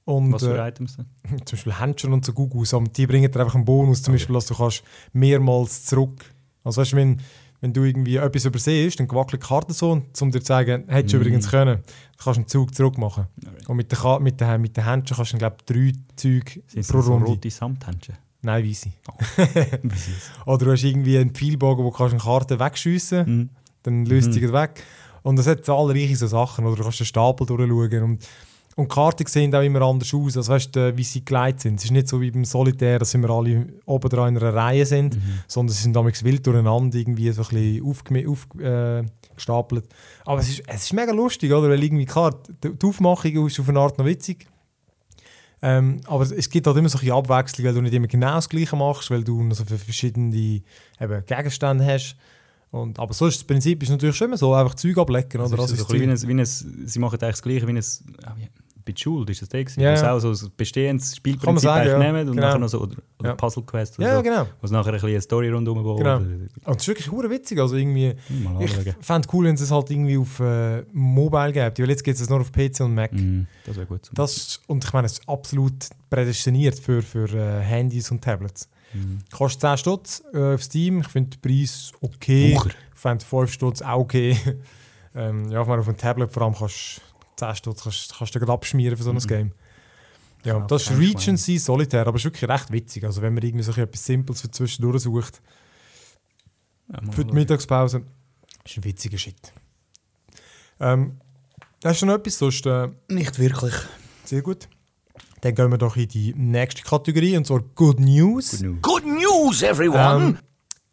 [0.05, 1.05] Und, Was für äh, Items denn?
[1.45, 4.19] zum Beispiel Händchen und so Gugus, aber die bringen dir einfach einen Bonus, zum Okay.
[4.21, 6.23] Beispiel, dass du kannst mehrmals zurück.
[6.63, 7.21] Also weißt du, wenn,
[7.61, 10.83] wenn du irgendwie etwas übersehst, dann wackelt die Karte so, und um dir zu sagen,
[10.87, 11.21] hättest du Mhm.
[11.23, 11.79] übrigens können,
[12.23, 13.25] kannst du einen Zug zurück machen.
[13.45, 13.67] Alright.
[13.67, 16.87] Und mit den, mit den, mit den Händchen kannst du, glaube ich, drei Züge Sind
[16.87, 17.27] pro so Runde.
[17.27, 18.15] rote Samthändchen?
[18.43, 18.63] Nein.
[18.63, 18.91] Wie süß.
[20.45, 23.49] Oder du hast irgendwie einen Pfeilbogen, wo du kannst eine Karte wegschiessen Mhm.
[23.83, 24.33] dann löst Mhm.
[24.33, 24.83] die weg.
[25.23, 26.65] Und das hat zahlreiche so Sachen.
[26.65, 28.03] Oder du kannst den Stapel durchschauen.
[28.03, 28.27] Und,
[28.75, 30.35] und die Karten sehen auch immer anders aus.
[30.37, 31.79] Also weißt wie sie geleitet sind.
[31.79, 34.85] Es ist nicht so wie beim Solitär, dass wir alle oben dran in einer Reihe
[34.85, 35.39] sind, Mhm.
[35.47, 38.27] sondern sie sind damals wild durcheinander irgendwie so ein bisschen aufgestapelt.
[38.27, 39.03] Auf, äh,
[39.35, 39.85] gestapelt.
[40.25, 41.69] Aber es ist, es ist mega lustig, oder?
[41.69, 44.47] Weil irgendwie, klar, die, die Aufmachung ist auf eine Art noch witzig.
[45.61, 48.49] Ähm, aber es gibt halt immer so ein Abwechslung, weil du nicht immer genau das
[48.49, 50.61] Gleiche machst, weil du noch so verschiedene
[50.99, 52.15] eben, Gegenstände hast.
[52.71, 55.39] Und, aber so ist das Prinzip ist natürlich schon immer so, einfach Zeug ablecken.
[55.41, 55.63] Also Oder?
[55.63, 56.41] ist Das das ist bisschen wie ein, wie
[56.81, 57.83] ein, sie machen eigentlich das Gleiche wie ein,
[58.25, 58.49] ah, wie-
[58.87, 59.79] bei Schule, ist das der gewesen?
[59.81, 60.13] Ja, ja.
[60.13, 61.97] auch so ein bestehendes Spielprinzip sagen, ja.
[61.97, 62.47] nehmen und Genau.
[62.49, 63.35] nachher noch so, oder, oder Ja.
[63.35, 64.43] Puzzle Quest oder ja, so, genau.
[64.43, 65.97] wo es nachher ein bisschen eine Story rundherum baut.
[65.97, 66.17] Genau.
[66.17, 67.57] Und es ist wirklich hure witzig.
[67.59, 71.51] Also irgendwie, Hm, Mal ich fände es cool, wenn es halt irgendwie auf äh, Mobile
[71.51, 71.79] gibt.
[71.79, 73.11] Weil jetzt gibt es es nur auf PC und Mac.
[73.11, 74.01] Mhm, das wäre gut.
[74.13, 78.69] Das, und ich meine, es ist absolut prädestiniert für, für äh, Handys und Tablets.
[78.95, 79.19] Mhm.
[79.31, 81.01] Kostet 10 Stutz äh, auf Steam.
[81.01, 82.57] Ich finde den Preis okay.
[82.93, 84.37] Ich fände 5 Stutz auch okay.
[85.15, 87.01] ähm, ja, wenn auf einem Tablet vor allem kannst
[87.37, 89.27] 10 Stutz kannst, kannst du gerade abschmieren für so ein Mhm.
[89.27, 89.51] Game.
[90.43, 90.97] Ja, Ja, das ist.
[90.97, 93.03] Regency Solitaire, aber es ist wirklich recht witzig.
[93.03, 95.41] Also wenn man irgendwie so etwas Simples für zwischendurch sucht,
[96.91, 97.33] Ja, für die.
[97.33, 98.03] Mittagspause,
[98.63, 99.51] ist ein witziger Shit.
[100.79, 101.19] Ähm,
[101.83, 102.37] hast du noch etwas?
[102.37, 103.73] Sonst, äh, Nicht wirklich.
[104.23, 104.67] sehr gut.
[105.41, 108.51] Dann gehen wir doch in die nächste Kategorie, und zwar Good News.
[108.51, 108.81] Good news.
[108.81, 110.25] Good news, everyone!
[110.25, 110.37] Ähm,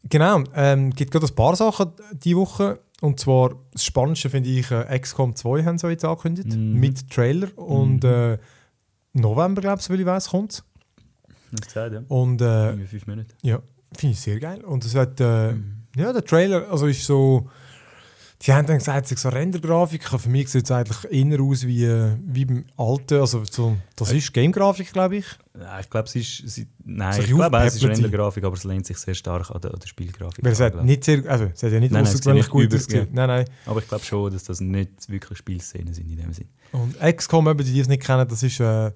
[0.09, 2.81] genau, ähm, gibt gerade ein paar Sachen diese Woche.
[3.01, 6.79] Und zwar, das Spannendste finde ich, äh, XCOM 2 haben sie jetzt angekündigt, Mhm.
[6.79, 7.49] mit Trailer.
[7.59, 8.39] Und äh,
[9.13, 10.63] November, glaube ich, so wie ich weiß, kommt
[11.51, 12.03] Nicht gesagt, ja.
[12.09, 13.29] Und äh, fünf Minuten.
[13.43, 13.61] ja,
[13.97, 14.63] finde ich sehr geil.
[14.65, 15.51] Und es hat, äh,
[15.97, 17.49] ja, der Trailer, also ist so,
[18.45, 20.09] die haben dann gesagt, es ist so Rendergrafik.
[20.09, 24.11] Für mich sieht es eigentlich eher aus wie, äh, wie beim alten, also so, das
[24.11, 25.27] ist Game-Grafik, glaube ich.
[25.59, 26.49] Ja, ich glaube, es ist.
[26.49, 29.61] Sie, nein, So ich glaube, es ist Rendergrafik, aber es lehnt sich sehr stark an
[29.61, 30.45] der, an der Spielgrafik.
[30.45, 33.09] Weil es hat nicht sehr, also es hat ja nicht Nein, nein, außergewöhnlich gut ausgesehen.
[33.13, 33.45] Nein, nein.
[33.67, 36.49] aber ich glaube schon, dass das nicht wirklich Spielszenen sind in dem Sinn.
[36.73, 38.91] Und XCOM, eben, die die es nicht kennen, das ist, äh,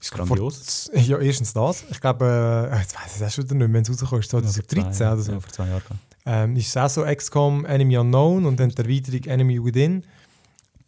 [0.00, 0.90] ist Grandios.
[0.92, 1.84] Vor, ja, erstens das.
[1.90, 4.30] Ich glaube, äh, jetzt weiß ich es auch schon wieder nicht, wenn es rauskommt, ist
[4.30, 5.32] 2013 oder so.
[5.32, 5.82] Ja, vor zwei Jahren.
[6.26, 10.02] Ähm, ist es auch so XCOM Enemy Unknown und dann die Erweiterung Enemy Within.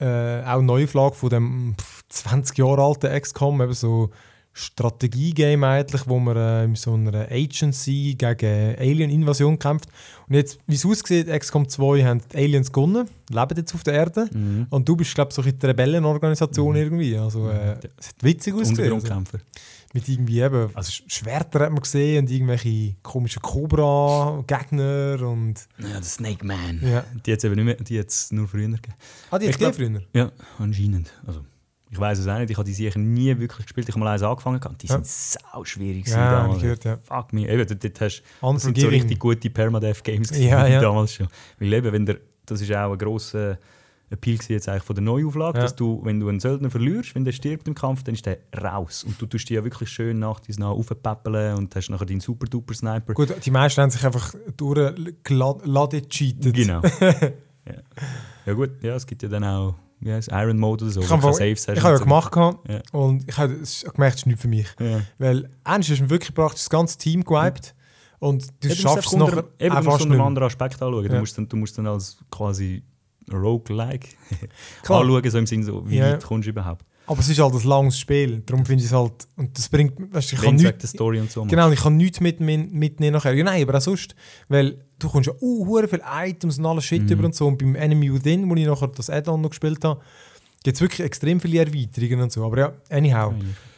[0.01, 4.11] Äh, auch eine Neuauflage von dem pff, 20 Jahre alten XCOM, eben so
[4.58, 9.88] Strategie-Game eigentlich, wo man äh, in so einer Agency gegen Alien-Invasion kämpft.
[10.28, 13.94] Und jetzt, wie es aussieht, XCOM 2 haben die Aliens gewonnen, leben jetzt auf der
[13.94, 14.28] Erde.
[14.32, 14.66] Mhm.
[14.70, 17.16] Und du bist, glaube ich, so in der Rebellenorganisation irgendwie.
[17.16, 18.92] Also, äh, es hat witzig ausgesehen.
[18.92, 19.08] Also,
[19.94, 25.54] mit irgendwie eben, also Sch- Schwerter hat man gesehen und irgendwelche komischen Cobra-Gegner und...
[25.78, 26.80] Ja, der Snake Man.
[26.82, 27.04] Ja.
[27.24, 28.94] Die hat es eben nicht mehr, die hat's nur früher gegeben.
[29.30, 30.02] Ah, die hat glaub- früher?
[30.12, 31.12] Ja, anscheinend.
[31.26, 31.40] Also,
[31.90, 33.88] ich weiß es auch nicht, ich habe die sicher nie wirklich gespielt.
[33.88, 34.94] Ich habe mal eins angefangen, die Ja.
[34.94, 36.61] sind sau schwierig Ja, damals.
[36.61, 36.98] gehört, ja.
[37.03, 37.48] Fuck me.
[37.48, 40.81] Eben, dort, dort hast, das sind so richtig gute Permadeath-Games Ja, ja.
[40.81, 41.29] damals schon.
[41.59, 43.59] Weil eben, wenn der, das ist auch ein grosser
[44.11, 45.64] Appeal jetzt eigentlich von der Neuauflage, Ja.
[45.64, 48.38] dass du, wenn du einen Söldner verlierst, wenn der stirbt im Kampf, dann ist der
[48.59, 49.05] raus.
[49.05, 52.20] Und du tust dich ja wirklich schön nach dies nach aufpäppeln und hast nachher deinen
[52.20, 53.12] super-duper-Sniper.
[53.12, 56.55] Gut, die meisten haben sich einfach durchgeladen-cheatet.
[56.55, 56.81] Genau.
[57.01, 57.74] ja.
[58.46, 61.00] ja gut, ja, es gibt ja dann auch wie heißt, Iron Mode oder so.
[61.00, 62.80] Ich habe du Saves hast Ich habe ja gemacht Ja.
[62.92, 64.66] und ich habe es gemerkt, es ist nicht für mich.
[64.80, 65.00] Ja.
[65.18, 67.74] Weil eins ist wirklich praktisch das ganze Team gewiped
[68.20, 70.22] und du Ja, du schaffst es einfach nachher unter- eben, du auch musst unter einem
[70.24, 71.04] anderen Aspekt anschauen.
[71.08, 71.20] Du, Ja.
[71.20, 72.82] musst dann, du musst dann als quasi
[73.32, 74.08] Roguelike
[74.88, 76.12] anschauen, so im Sinne so, wie Ja.
[76.12, 76.84] weit kommst du überhaupt.
[77.06, 79.94] Aber es ist halt ein langes Spiel, darum finde ich es halt, und das bringt,
[80.12, 81.44] weißt du, ich kann Wegen der nichts, Story und so.
[81.44, 83.32] genau, ich kann nichts mit, mit, mitnehmen nachher.
[83.34, 84.14] Ja, nein, aber auch sonst,
[84.48, 87.08] weil du kommst ja uh, viele Items und alles Shit Mhm.
[87.12, 90.00] über und so und beim Enemy Within, wo ich nachher das Add-on noch gespielt habe,
[90.62, 93.32] gibt es wirklich extrem viele Erweiterungen und so, aber ja, anyhow.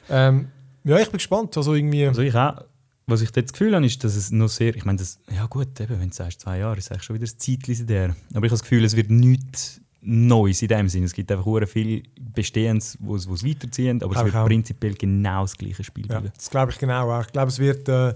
[0.09, 0.49] Ähm,
[0.85, 2.65] ja, ich bin gespannt, also irgendwie, Also ich auch,
[3.07, 5.47] was ich dort das Gefühl habe, ist, dass es noch sehr, ich meine, das, ja
[5.47, 8.05] gut, eben, wenn du sagst, zwei Jahre, ist eigentlich schon wieder ein Zeitchen der.
[8.05, 11.05] Aber ich habe das Gefühl, es wird nichts Neues in dem Sinne.
[11.07, 14.47] Es gibt einfach viel Bestehendes, wo es es weiterziehen, aber es ich wird auch.
[14.47, 16.33] prinzipiell genau das gleiche Spiel ja, bleiben.
[16.35, 17.21] das glaube ich genau auch.
[17.21, 18.15] Ich glaube, es wird, äh,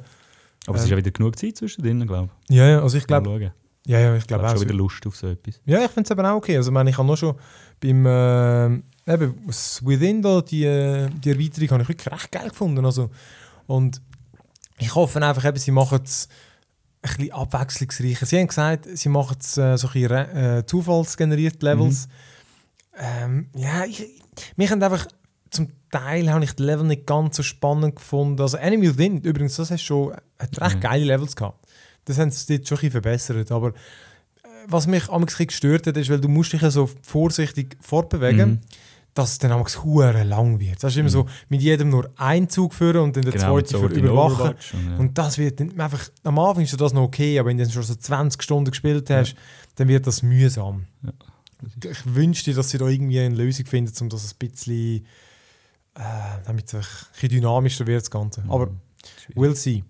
[0.66, 0.84] Aber es Ähm.
[0.86, 2.56] ist ja wieder genug Zeit zwischendrin, glaube ich.
[2.56, 3.52] ja, ja, also ich glaube,
[3.86, 4.48] ja, ja, ich Ich glaube auch.
[4.50, 5.60] schon es wieder Lust auf so etwas.
[5.66, 6.56] Ja, ich finde es eben auch okay.
[6.56, 7.34] Also, ich, meine, ich habe noch schon
[7.80, 8.66] beim äh,
[9.12, 9.34] eben,
[9.82, 10.60] Within da, die,
[11.22, 12.84] die Erweiterung habe ich wirklich recht geil gefunden.
[12.84, 13.10] Also,
[13.66, 14.00] und
[14.78, 16.28] ich hoffe einfach, eben, sie machen es
[17.02, 18.24] ein bisschen abwechslungsreicher.
[18.24, 22.08] Sie haben gesagt, sie machen es äh, so ein bisschen re- äh, zufallsgenerierte Levels.
[22.98, 24.22] Ähm, ja, ich,
[24.56, 25.06] mich haben einfach
[25.50, 28.40] zum Teil habe ich die Level nicht ganz so spannend gefunden.
[28.40, 30.14] Also Enemy Within, übrigens, das hat schon
[30.44, 30.80] hat recht Mhm.
[30.80, 31.66] geile Levels gehabt.
[32.04, 33.50] Das haben sie dort schon ein bisschen verbessert.
[33.52, 33.72] Aber äh,
[34.68, 38.60] was mich am gestört hat, ist, weil du musst dich ja so vorsichtig fortbewegen, Mhm.
[39.14, 40.82] dass es dann am hure lang wird.
[40.82, 43.68] Das ist immer so, mit jedem nur einen Zug führen und dann der Genau, zweite
[43.68, 44.54] so für überwachen.
[44.72, 44.96] Und, ja.
[44.96, 47.82] Und das wird dann einfach, am Anfang ist das noch okay, aber wenn du schon
[47.84, 49.34] so 20 Stunden gespielt hast,
[49.76, 50.86] dann wird das mühsam.
[51.04, 51.12] Ja,
[51.90, 55.06] Ich wünschte, dass sie da irgendwie eine Lösung finden, um das ein bisschen,
[55.94, 56.00] äh,
[56.44, 56.80] damit es ein
[57.12, 58.42] bisschen dynamischer wird, das Ganze.
[58.48, 58.68] Aber
[59.24, 59.36] Schwierig.
[59.38, 59.84] we'll see.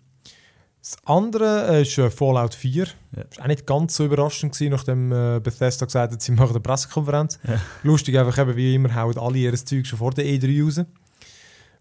[0.85, 2.85] Das andere äh, ist äh, Fallout 4.
[2.85, 3.25] Ja.
[3.25, 6.51] Das war auch nicht ganz so überraschend, gewesen, nachdem äh, Bethesda gesagt hat, sie machen
[6.51, 7.39] eine Pressekonferenz.
[7.49, 7.59] Ja.
[7.85, 10.85] Lustig einfach, eben, wie immer, hauen alle ihr Zeug schon vor der E3 raus.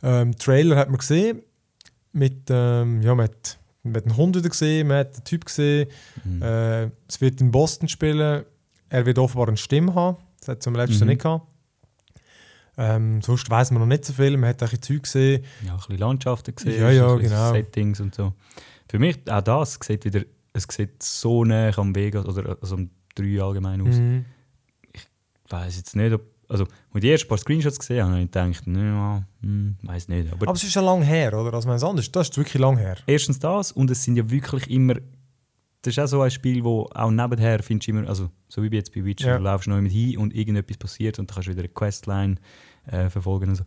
[0.04, 1.42] Ähm, Trailer hat man gesehen.
[2.14, 5.46] Mit, ähm, ja, man hat, man hat einen Hund wieder gesehen, man hat einen Typ
[5.46, 5.90] gesehen.
[6.24, 6.42] Mhm.
[6.42, 8.46] Äh, es wird in Boston spielen.
[8.88, 10.18] Er wird offenbar eine Stimme haben.
[10.40, 11.10] Das hat es am letzten Mhm.
[11.10, 11.46] nicht gehabt.
[12.78, 14.38] Ähm, sonst weiß man noch nicht so viel.
[14.38, 15.44] Man hat auch ein Zeug gesehen.
[15.66, 17.52] ja, ein bisschen Landschaften gesehen, Ja, ja, bisschen genau.
[17.52, 18.34] Settings und so.
[18.94, 20.22] Für mich, auch das, sieht wieder,
[20.54, 23.96] es sieht so nah am Vegas oder also am 3 allgemein aus.
[23.96, 24.24] Mhm.
[24.94, 25.02] Ich
[25.50, 28.30] weiß jetzt nicht, ob, also, als ich die ersten paar Screenshots gesehen habe, habe ich
[28.32, 30.32] gedacht, ja, hm, weiß nicht.
[30.32, 31.52] Aber, Aber es ist schon lange her, oder?
[31.56, 32.98] Also, wenn anders, das ist wirklich lang her.
[33.08, 34.94] erstens das und es sind ja wirklich immer,
[35.82, 38.68] das ist auch so ein Spiel, wo auch nebenher findest du immer, also so wie
[38.76, 39.38] jetzt bei Witcher, Ja.
[39.40, 42.36] du laufst noch mit hin und irgendetwas passiert und dann kannst du wieder eine Questline
[42.86, 43.64] äh, verfolgen und so.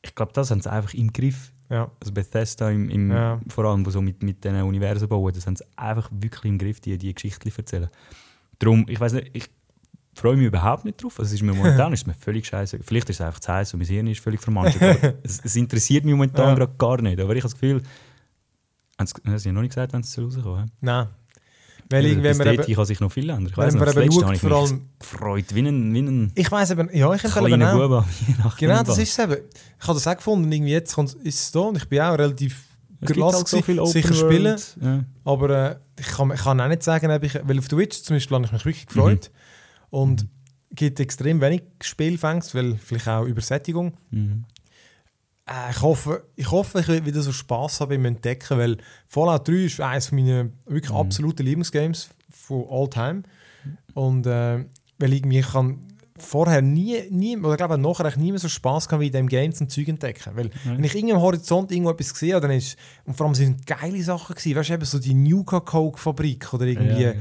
[0.00, 1.52] Ich glaube, das haben sie einfach im Griff.
[1.70, 1.90] Ja.
[2.00, 3.40] Also Bethesda im, im, Ja.
[3.48, 6.58] vor allem, wo so mit, mit diesen Universen bauen, das haben sie einfach wirklich im
[6.58, 7.88] Griff, die, die Geschichten erzählen.
[8.58, 9.50] Darum, ich weiß nicht, ich
[10.14, 11.18] freue mich überhaupt nicht drauf.
[11.18, 12.78] Also es ist mir momentan ist mir völlig scheiße.
[12.82, 14.80] Vielleicht ist es einfach zu heiß und mein Hirn ist völlig vermanscht.
[14.80, 16.54] aber es, es interessiert mich momentan Ja.
[16.54, 17.20] gerade gar nicht.
[17.20, 17.82] Aber ich habe das Gefühl,
[18.98, 20.70] haben sie, haben sie noch nicht gesagt, wenn es rauskommen.
[20.80, 21.08] Nein.
[21.88, 23.46] Weil bis wenn dahin eben, kann sich noch viel ändern.
[23.46, 26.88] Ich wir das eben ich vor allem, gefreut, wie ein, wie ein ich weiß eben,
[26.92, 28.56] ja, ich empfehle eben auch.
[28.56, 29.36] Genau, das ist es eben.
[29.80, 32.18] Ich habe das auch gefunden, irgendwie jetzt kommt, ist es da und ich bin auch
[32.18, 32.64] relativ
[33.00, 34.58] gelassen halt so viel sicher spielen.
[34.80, 35.04] Ja.
[35.24, 38.16] Aber äh, ich, kann, ich kann auch nicht sagen, ob ich, weil auf Twitch zum
[38.16, 39.30] Beispiel habe ich mich wirklich gefreut.
[39.90, 40.28] Und Mhm.
[40.74, 43.94] gibt extrem wenig Spielfängs, weil vielleicht auch Übersättigung.
[44.10, 44.44] Mhm.
[45.48, 49.46] Äh, ich, hoffe, ich hoffe, ich werde wieder so Spass haben beim Entdecken, weil Fallout
[49.48, 50.96] 3 ist eines meiner wirklich Mhm.
[50.98, 53.22] absoluten Lieblingsgames von all time.
[53.94, 54.64] Und äh,
[54.98, 55.80] weil ich kann
[56.18, 59.52] vorher nie, nie oder glaube nachher nie mehr so Spass gehabt, wie in diesem Game
[59.52, 60.32] zum Zeug entdecken.
[60.34, 63.34] Weil wenn ich irgendwie am Horizont irgendwo etwas gesehen habe, dann ist und vor allem
[63.34, 67.12] sind geile Sachen gewesen, weißt du, eben so die Nuka Coke Fabrik oder irgendwie Ja,
[67.12, 67.14] ja.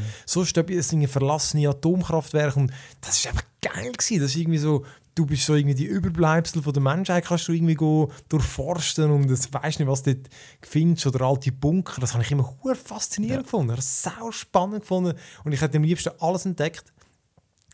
[0.57, 4.21] etwas, ein verlassene Atomkraftwerk und das ist einfach geil gewesen.
[4.21, 4.85] Das ist irgendwie so
[5.15, 9.30] du bist so irgendwie die Überbleibsel von der Menschheit, kannst du irgendwie go durchforsten und
[9.30, 10.28] das weißt nicht, was du dort
[10.62, 12.01] findest oder alte Bunker.
[12.01, 13.43] Das habe ich immer hure faszinierend Ja.
[13.43, 13.75] gefunden.
[13.80, 15.13] Sau spannend gefunden
[15.45, 16.93] und ich hätte am liebsten alles entdeckt.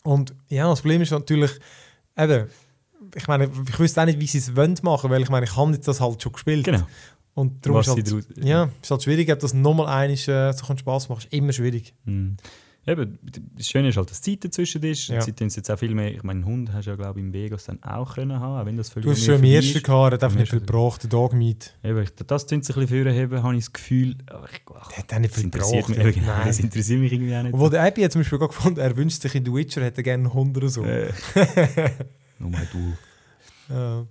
[0.03, 1.51] Und ja, das Problem ist natürlich,
[2.17, 2.47] eben,
[3.15, 5.55] ich meine, ich wüsste auch nicht, wie sie es wollen machen, weil ich meine, ich
[5.55, 6.65] habe jetzt das halt schon gespielt.
[6.65, 6.87] Genau.
[7.33, 10.65] Und darum Was ist halt, ja, ist halt schwierig, ob das nochmal einiges äh, so
[10.75, 11.25] Spaß macht.
[11.25, 11.93] Ist immer schwierig.
[12.03, 12.37] Mhm.
[12.87, 13.19] Eben,
[13.55, 15.07] das Schöne ist halt, dass Zeit dazwischen ist.
[15.07, 15.19] Ja.
[15.19, 16.15] Es jetzt auch viel mehr.
[16.15, 18.65] Ich meine, Hund hast du ja, glaube ich, im Vegas dann auch können haben, auch
[18.65, 21.11] wenn das Du hast schon im ersten gehabt, er hat einfach nicht viel gebraucht, der
[21.11, 21.75] Dogmeat.
[21.83, 21.85] ist.
[21.85, 24.17] Eben, das tun sie ein bisschen vorheben, habe ich das Gefühl.
[24.27, 24.47] Ach,
[24.89, 26.05] Der hat auch nicht das viel interessiert gebraucht.
[26.05, 26.47] mich, eben, Nein.
[26.47, 27.53] das interessiert mich irgendwie auch nicht.
[27.53, 29.97] Obwohl der Abby hat zum Beispiel gerade gefunden, er wünscht sich in The Witcher, hätte
[29.97, 30.83] er gerne einen Hund oder so.
[30.83, 31.09] Äh.
[32.43, 33.73] oh mein du.
[33.73, 34.05] Ja.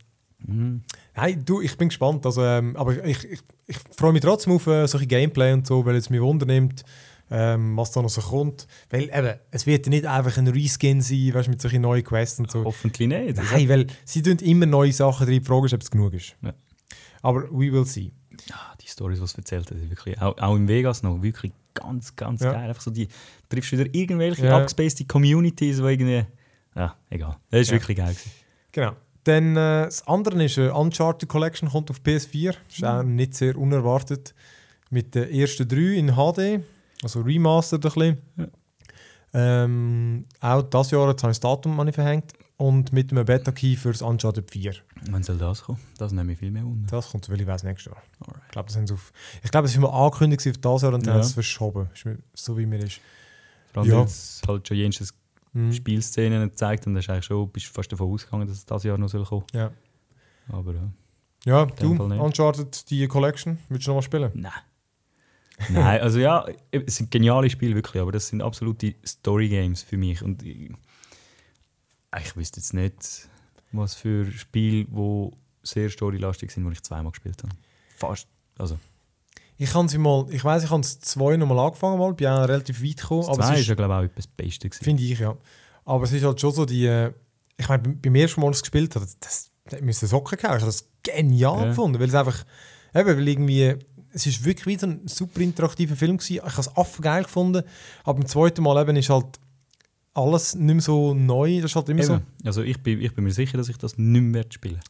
[0.46, 0.82] Mhm.
[1.16, 2.24] Nein, du, ich bin gespannt.
[2.24, 5.84] Also, ähm, aber ich, ich, ich freue mich trotzdem auf äh, solche Gameplay und so,
[5.84, 6.84] weil es mich wundernimmt,
[7.30, 8.66] ähm, was da noch so kommt.
[8.90, 12.38] Weil eben, es wird ja nicht einfach ein Reskin sein, weißt, mit solchen neuen Quests
[12.40, 12.64] und so.
[12.64, 13.36] Hoffentlich nicht.
[13.36, 15.40] Nein, weil sie tun immer neue Sachen drin.
[15.40, 16.34] Die Frage ist, ob es genug ist.
[16.42, 16.52] Ja.
[17.22, 18.12] Aber we will see.
[18.52, 22.16] Ah, die Storys, die es erzählt hat, wirklich, auch, auch in Vegas noch, wirklich ganz,
[22.16, 22.52] ganz Ja.
[22.52, 22.68] geil.
[22.70, 23.06] Einfach so die,
[23.48, 24.56] triffst wieder irgendwelche Ja.
[24.56, 26.24] abgespacede Communities, die irgendwie,
[26.74, 27.36] ja, egal.
[27.50, 27.74] Das ist Ja.
[27.74, 28.30] wirklich geil gewesen.
[28.72, 28.92] Genau.
[29.24, 32.54] Dann äh, das andere ist äh, Uncharted Collection, kommt auf PS4.
[32.70, 34.34] Ist auch nicht sehr unerwartet.
[34.88, 36.64] Mit den ersten drei in HD,
[37.02, 38.18] also remastered ein bisschen.
[38.36, 38.46] Ja.
[39.32, 42.32] Ähm, auch das Jahr jetzt habe ich das Datum nicht verhängt.
[42.56, 44.74] Und mit einem Beta-Key für das Uncharted 4.
[45.10, 45.78] Wann soll das kommen?
[45.96, 46.96] Das nehme ich viel mehr unter.
[46.96, 48.02] Das kommt, weil ich weiß nächstes Jahr.
[48.20, 48.42] Alright.
[48.44, 49.12] Ich glaube, das haben sie auf.
[49.42, 51.14] Ich glaube, es war mal angekündigt für das Jahr und dann Ja.
[51.14, 51.88] haben sie es verschoben.
[52.34, 53.00] So wie mir ist.
[53.72, 53.98] Vor allem, Ja.
[53.98, 55.14] weil es halt schon jenseits
[55.52, 55.72] Mhm.
[55.72, 58.98] Spielszenen gezeigt und da ist eigentlich schon, bist fast davon ausgegangen, dass es das Jahr
[58.98, 59.72] noch soll kommen Ja,
[60.48, 60.90] Aber ja.
[61.46, 61.94] ja du.
[61.94, 64.30] Uncharted, die Collection, willst du noch mal spielen?
[64.34, 64.52] Nein.
[65.68, 70.22] Nein, also ja, es sind geniale Spiele wirklich, aber das sind absolute Story-Games für mich.
[70.22, 70.70] Und ich,
[72.18, 73.28] ich wüsste jetzt nicht,
[73.72, 75.30] was für Spiele, die
[75.62, 77.54] sehr storylastig sind, die ich zweimal gespielt habe.
[77.96, 78.26] Fast.
[78.58, 78.78] Also,
[79.58, 82.26] Ich habe sie mal, ich weiß, ich habe es zwei noch mal angefangen, mal, bin
[82.28, 83.20] auch relativ weit gekommen.
[83.22, 84.68] das Aber zwei es ist ja, glaube ich, auch etwas das Beste.
[84.68, 84.84] Gewesen.
[84.84, 85.36] finde ich, ja.
[85.84, 87.12] Aber es ist halt schon so die, äh,
[87.56, 90.56] ich meine, beim- ersten Mal, als ich es gespielt habe, das, das müsste Socken kaufen.
[90.56, 91.66] Ich habe das genial Ja.
[91.68, 92.44] gefunden, weil es einfach,
[92.94, 93.76] eben, weil irgendwie,
[94.12, 96.34] es ist wirklich wieder ein super interaktiver Film gewesen.
[96.34, 97.62] Ich habe es affen geil gefunden,
[98.04, 99.26] aber beim zweiten Mal eben ist halt
[100.14, 101.60] alles nicht mehr so neu.
[101.60, 102.26] Das ist halt immer so, Eben.
[102.44, 104.80] Also ich bin, ich bin mir sicher, dass ich das nicht mehr werde spielen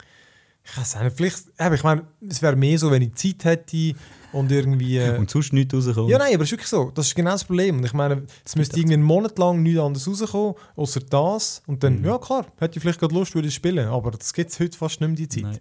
[0.62, 3.94] ich weiß nicht, vielleicht, eben, ich meine, es wäre mehr so, wenn ich Zeit hätte
[4.33, 4.98] und irgendwie...
[4.98, 6.11] Äh, Und sonst nichts rauskommen.
[6.11, 6.90] Ja, nein, aber es ist wirklich so.
[6.94, 7.78] Das ist genau das Problem.
[7.78, 11.62] Und ich meine, es müsste irgendwie einen Monat lang nichts anderes rauskommen, außer das.
[11.66, 12.04] Und dann, Mhm.
[12.04, 13.88] ja klar, hätte ich vielleicht gerade Lust, würde ich spielen.
[13.88, 15.42] Aber das gibt es heute fast nicht mehr, die Zeit.
[15.42, 15.59] Nein.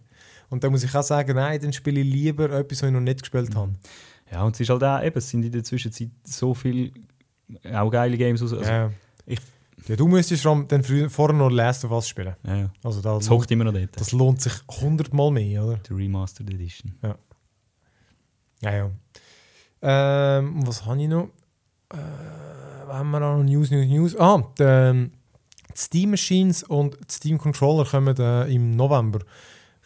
[0.49, 2.99] Und dann muss ich auch sagen, nein, dann spiele ich lieber etwas, was ich noch
[3.01, 3.73] nicht gespielt habe.
[4.31, 6.91] Ja, und es ist halt auch, eben, es sind in der Zwischenzeit so viele
[7.73, 8.53] auch geile Games raus.
[8.53, 8.91] Also, ja.
[9.25, 9.39] ich-
[9.87, 12.35] ja, du müsstest dann früher, vorher noch Last of Us spielen.
[12.45, 12.71] ja, ja.
[12.83, 13.99] Also da Das lohnt, hockt immer noch dort.
[13.99, 15.77] das lohnt sich hundertmal mehr, oder?
[15.77, 16.93] Die Remastered Edition.
[17.01, 18.91] Ja, ja.
[19.81, 21.29] Ähm, und was habe ich noch?
[21.93, 21.97] Äh,
[22.91, 23.41] haben wir noch?
[23.43, 24.15] News, News, News.
[24.19, 25.11] Ah, die, ähm,
[25.73, 29.19] die Steam Machines und die Steam Controller kommen äh, im November.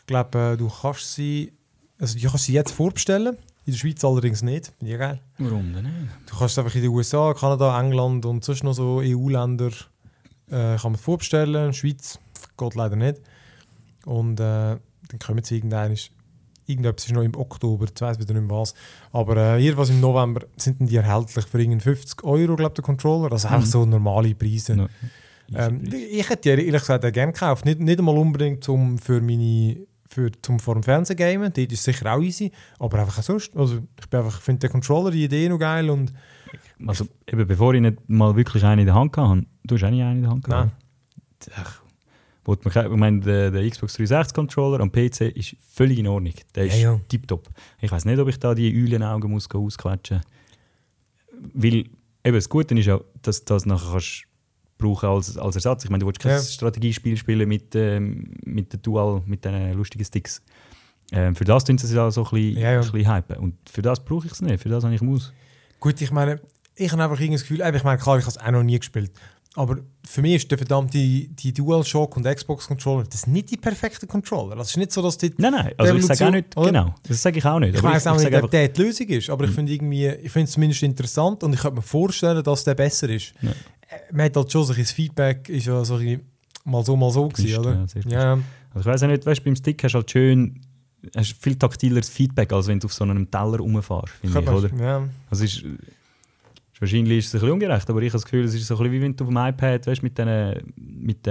[0.04, 1.54] Ich glaube, äh, du kannst sie,
[2.00, 3.38] also du kannst sie jetzt vorbestellen.
[3.66, 4.74] In der Schweiz allerdings nicht.
[4.78, 5.22] Finde ich geil.
[5.38, 5.96] Warum denn nicht?
[6.30, 9.70] Du kannst einfach in den USA, Kanada, England und sonst noch so EU-Länder
[10.50, 11.56] äh, kann man vorbestellen.
[11.56, 12.20] In der Schweiz
[12.58, 13.22] geht leider nicht.
[14.06, 15.96] Und äh, dann kommen sie irgendwann.
[16.66, 18.74] Irgendetwas ist noch im Oktober, ich weiß wieder nicht mehr was.
[19.14, 22.84] Aber äh, hier was im November sind die erhältlich für irgendwie 50 Euro, glaube der
[22.84, 23.32] Controller.
[23.32, 23.72] Also einfach Mhm.
[23.72, 24.76] so normale Preise.
[24.76, 24.88] No.
[25.56, 27.66] Ähm, ich hätte die ehrlich gesagt auch gerne gekauft.
[27.66, 29.78] Nicht, nicht einmal unbedingt zum, für meine,
[30.14, 31.52] für, zum vor dem Fernsehen gamen.
[31.54, 32.52] Dort ist sicher auch easy.
[32.80, 33.56] Aber einfach auch sonst.
[33.56, 35.90] Also ich einfach, finde den Controller, die Idee noch geil.
[35.90, 36.14] Und
[36.86, 39.90] also, eben, bevor ich nicht mal wirklich einen in der Hand hatte, du hast auch
[39.90, 40.72] nicht einen in der Hand gehabt.
[41.56, 41.82] Ach,
[42.46, 46.34] wo man, ich meine, der, der Xbox 360 Controller am PC ist völlig in Ordnung.
[46.56, 47.00] Der ist Ja, ja.
[47.08, 47.50] tipptopp.
[47.80, 50.22] Ich weiß nicht, ob ich da die Eulenaugen muss ausquetschen
[51.54, 51.86] Weil
[52.24, 54.26] eben, das Gute ist ja, dass du das nachher kannst
[54.84, 55.84] brauchen als, als Ersatz.
[55.86, 56.42] Ich meine, du willst kein Ja.
[56.42, 60.42] Strategiespiel spielen mit, ähm, mit den Dual, mit den lustigen Sticks.
[61.12, 62.82] Ähm, für das tun sie es ja so ein bisschen, Ja, ja.
[62.82, 63.38] ein bisschen hypen.
[63.38, 64.62] Und für das brauche ich es nicht.
[64.62, 65.32] Für das habe ich muss.
[65.80, 66.40] Gut, ich meine,
[66.76, 68.80] ich habe einfach irgendwie das Gefühl, ich meine, klar, ich habe es auch noch nie
[68.80, 69.12] gespielt.
[69.56, 74.08] Aber für mich ist der verdammte die, DualShock und Xbox Controller, das nicht die perfekten
[74.08, 74.56] Controller.
[74.56, 75.32] Das ist nicht so, dass die.
[75.38, 76.66] Nein, nein, also ich sage auch nicht, oder?
[76.72, 77.76] genau, das sage ich auch nicht.
[77.76, 79.56] Ich weiß auch nicht, ob der die Lösung ist, aber ich Mhm.
[79.56, 83.08] finde irgendwie, ich finde es zumindest interessant und ich könnte mir vorstellen, dass der besser
[83.10, 83.34] ist.
[83.44, 83.52] Ja.
[84.12, 86.22] Man hat halt schon so ein Feedback, ist ja so ein
[86.66, 87.86] mal so, mal so gewesen, oder?
[88.08, 88.32] ja, Ja,
[88.74, 90.60] Also ich weiß auch nicht, weißt, du, beim Stick hast du halt schön
[91.16, 94.70] hast viel taktileres Feedback, als wenn du auf so einem Teller rumfährst, finde ich, oder?
[94.82, 95.04] ja.
[95.30, 95.66] Also ist, ist,
[96.80, 98.78] wahrscheinlich ist es ein bisschen ungerecht, aber ich habe das Gefühl, es ist so ein
[98.80, 101.28] bisschen wie wenn du auf dem iPad, weißt, mit diesen mit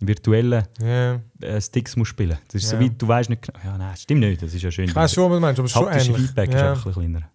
[0.00, 1.20] virtuellen Ja.
[1.40, 2.36] äh, Sticks musst spielen.
[2.48, 2.80] Das ist so Ja.
[2.80, 3.58] wie, du weißt nicht genau.
[3.64, 4.42] Ja, nein, stimmt nicht.
[4.42, 4.86] Das ist ja schön.
[4.86, 6.26] Ich weiß schon, was du meinst, aber es ist schon ähnlich.
[6.26, 6.70] Feedback ist ja.
[6.72, 7.28] einfach ein bisschen kleiner.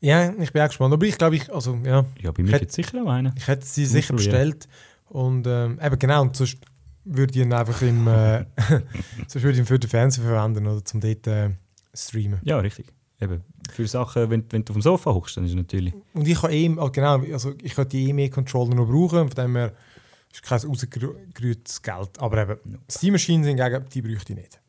[0.00, 0.92] Ja, ich bin auch gespannt.
[0.94, 3.32] Aber ich glaube, ich, also, ja, Ja, bei mir gibt es sicher auch einen.
[3.36, 4.68] ich hätte sie Muss sicher bestellt.
[5.08, 6.58] Und ähm, eben genau, und sonst
[7.04, 8.44] würde ich ihn einfach im, äh,
[9.26, 11.50] sonst würde ich ihn für den Fernseher verwenden oder zum dort äh,
[11.94, 12.38] streamen.
[12.44, 12.86] Ja, richtig.
[13.20, 15.92] Eben, für Sachen, wenn, wenn du auf dem Sofa hockst, dann ist es natürlich...
[16.14, 19.56] Und ich kann eh, also genau, also ich könnte die E-Mail-Controller noch brauchen, von dem
[19.56, 19.72] her
[20.32, 22.10] ist kein rausgerührtes Geld.
[22.18, 22.78] Aber eben, Ja.
[22.90, 24.60] Steam Machines hingegen, die bräuchte ich nicht.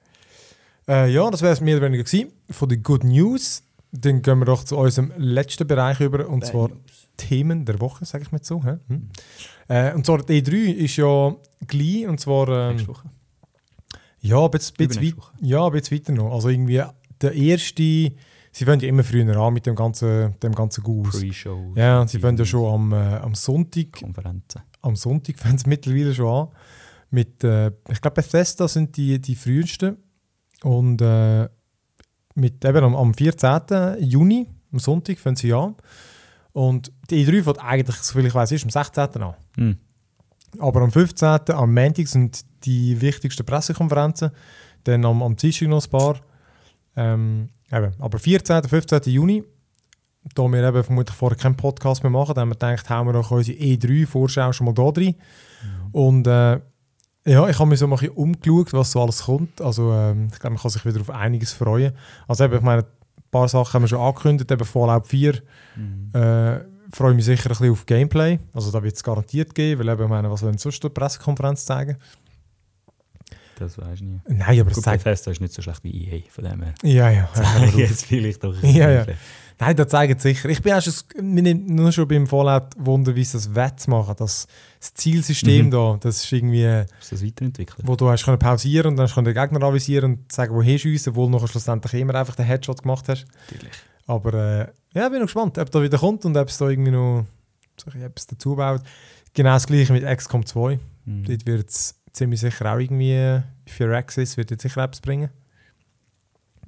[0.87, 3.63] Äh, ja, das wäre es mehr oder weniger gewesen von den Good News.
[3.91, 6.69] Dann gehen wir doch zu unserem letzten Bereich über, und zwar
[7.17, 8.63] Themen der Woche, sage ich mal so.
[8.63, 9.09] Hm.
[9.67, 11.35] Äh, und zwar die E3 ist ja
[11.67, 13.09] gleich, und zwar ähm, Nächste Woche.
[14.19, 15.33] ja, ein bisschen, bisschen, weit, Woche.
[15.41, 16.33] ja, ein bisschen weiter noch.
[16.33, 16.81] Also irgendwie
[17.21, 21.19] der erste, sie fangen ja immer früher an mit dem ganzen, dem ganzen Gus.
[21.19, 21.73] Pre-Show.
[21.75, 24.61] Ja, sie fangen ja schon am, äh, am Sonntag, Konferenzen.
[24.81, 26.47] am Sonntag fangen sie mittlerweile schon an.
[27.09, 29.97] Mit, äh, ich glaube, Bethesda sind die, die frühesten.
[30.63, 31.49] Und äh,
[32.35, 33.97] mit, eben am, am 14.
[33.99, 35.75] Juni, am Sonntag, fangen sie an.
[36.53, 39.21] Und die E3 fängt eigentlich, soviel ich weiß, ist am 16.
[39.21, 39.35] an.
[40.59, 41.51] Aber am 15.
[41.51, 44.31] am Montag sind die wichtigsten Pressekonferenzen.
[44.83, 46.19] Dann am, am Dienstag noch ein paar.
[46.95, 47.93] Ähm, eben.
[47.99, 48.63] Aber 14.
[48.63, 49.01] 15.
[49.13, 49.43] Juni,
[50.35, 53.31] da wir eben vermutlich vorher keinen Podcast mehr machen, haben wir gedacht, hauen wir doch
[53.31, 55.15] unsere E3-Vorschau schon mal da drin.
[55.91, 56.59] Und äh,
[57.25, 59.61] ja, ich habe mich so ein bisschen umgeschaut, was so alles kommt.
[59.61, 61.93] Also ähm, ich glaube, man kann sich wieder auf einiges freuen.
[62.27, 65.41] Also eben, ich meine, ein paar Sachen haben wir schon angekündigt, eben Fallout 4
[65.75, 66.09] Mhm.
[66.13, 66.59] äh,
[66.93, 68.39] freue mich sicher ein bisschen auf Gameplay.
[68.53, 70.89] Also da wird es garantiert geben, weil eben, ich meine, was wollen sie sonst eine
[70.89, 71.95] Pressekonferenz zeigen?
[73.61, 74.27] Das weiß ich nicht.
[74.27, 75.03] Nein, aber Gut, zeigt...
[75.03, 76.73] Bethesda ist nicht so schlecht wie EA, von dem her.
[76.83, 77.29] Ja, ja.
[77.75, 78.55] Jetzt vielleicht doch.
[78.63, 79.05] Ja, ja.
[79.59, 80.49] Nein, das zeigt sicher.
[80.49, 84.15] Ich bin auch schon, mir nur schon beim Fallout Wunder, wie sie das wettmachen.
[84.17, 84.47] Das,
[84.79, 85.71] das Zielsystem Mhm.
[85.71, 86.63] da, das ist irgendwie,
[86.99, 87.87] Ist das weiterentwickelt?
[87.87, 90.79] wo du hast können pausieren und dann hast du den Gegner avisieren und sagen, wohin
[90.79, 93.27] schiessen, obwohl du schlussendlich immer einfach den Headshot gemacht hast.
[93.51, 93.73] Natürlich.
[94.07, 96.91] Aber äh, ja, bin noch gespannt, ob da wieder kommt und ob es da irgendwie
[96.91, 97.25] noch
[97.77, 98.81] so etwas dazu baut.
[99.35, 100.79] Genau das gleiche mit XCOM 2.
[101.05, 101.23] Mhm.
[101.25, 105.29] Dort wird es ziemlich sicher auch irgendwie für Access wird jetzt sicher etwas bringen.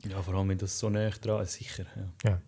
[0.07, 1.85] Ja, vor allem, wenn das so näher dran ist, sicher.
[2.23, 2.41] Ja.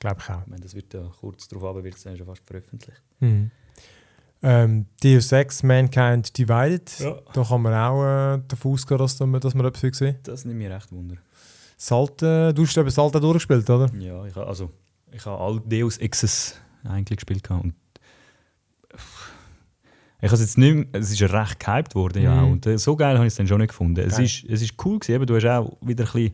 [0.00, 0.40] Glaube ich auch.
[0.42, 3.02] Ich meine, das wird ja kurz darauf aber wird es dann schon fast veröffentlicht.
[3.20, 3.50] Mhm.
[4.44, 6.98] Ähm, Deus Ex Mankind Divided.
[6.98, 7.20] Ja.
[7.32, 8.02] Da kann man auch
[8.36, 10.16] äh, davon ausgehen, dass, da- dass wir etwas sehen.
[10.24, 11.16] Das nimmt mir recht Wunder.
[11.76, 13.88] Salte, du hast eben Salte durchgespielt, oder?
[13.98, 14.70] Ja, ich habe also
[15.12, 17.74] ich habe alle Deus Exes eigentlich gespielt und
[20.22, 22.52] ich habe es jetzt nicht mehr, es ist recht gehypt worden ja Mhm.
[22.52, 24.00] und äh, so geil habe ich es dann schon nicht gefunden.
[24.06, 26.32] Es ist, es ist cool gewesen, eben, du hast auch wieder ein bisschen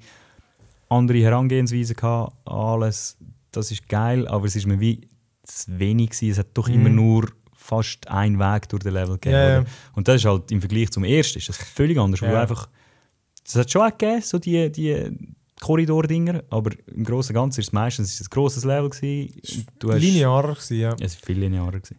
[0.90, 3.16] andere Herangehensweise gehabt, alles,
[3.50, 5.08] das ist geil, aber es ist mir wie
[5.42, 6.30] zu wenig gewesen.
[6.32, 6.74] Es hat doch Mhm.
[6.74, 9.34] immer nur fast einen Weg durch den Level gegeben.
[9.62, 9.64] Oder?
[9.94, 12.68] Und das ist halt im Vergleich zum ersten ist das völlig anders, wo du einfach
[13.46, 15.10] es hat schon auch gegeben, so die, die
[15.60, 19.66] Korridor-Dinger, aber im Großen und Ganzen ist es meistens ist es ein grosses Level gewesen.
[19.78, 20.78] Du hast, Linearer gewesen.
[20.78, 21.72] Ja, es war viel linearer.
[21.80, 21.96] Gewesen.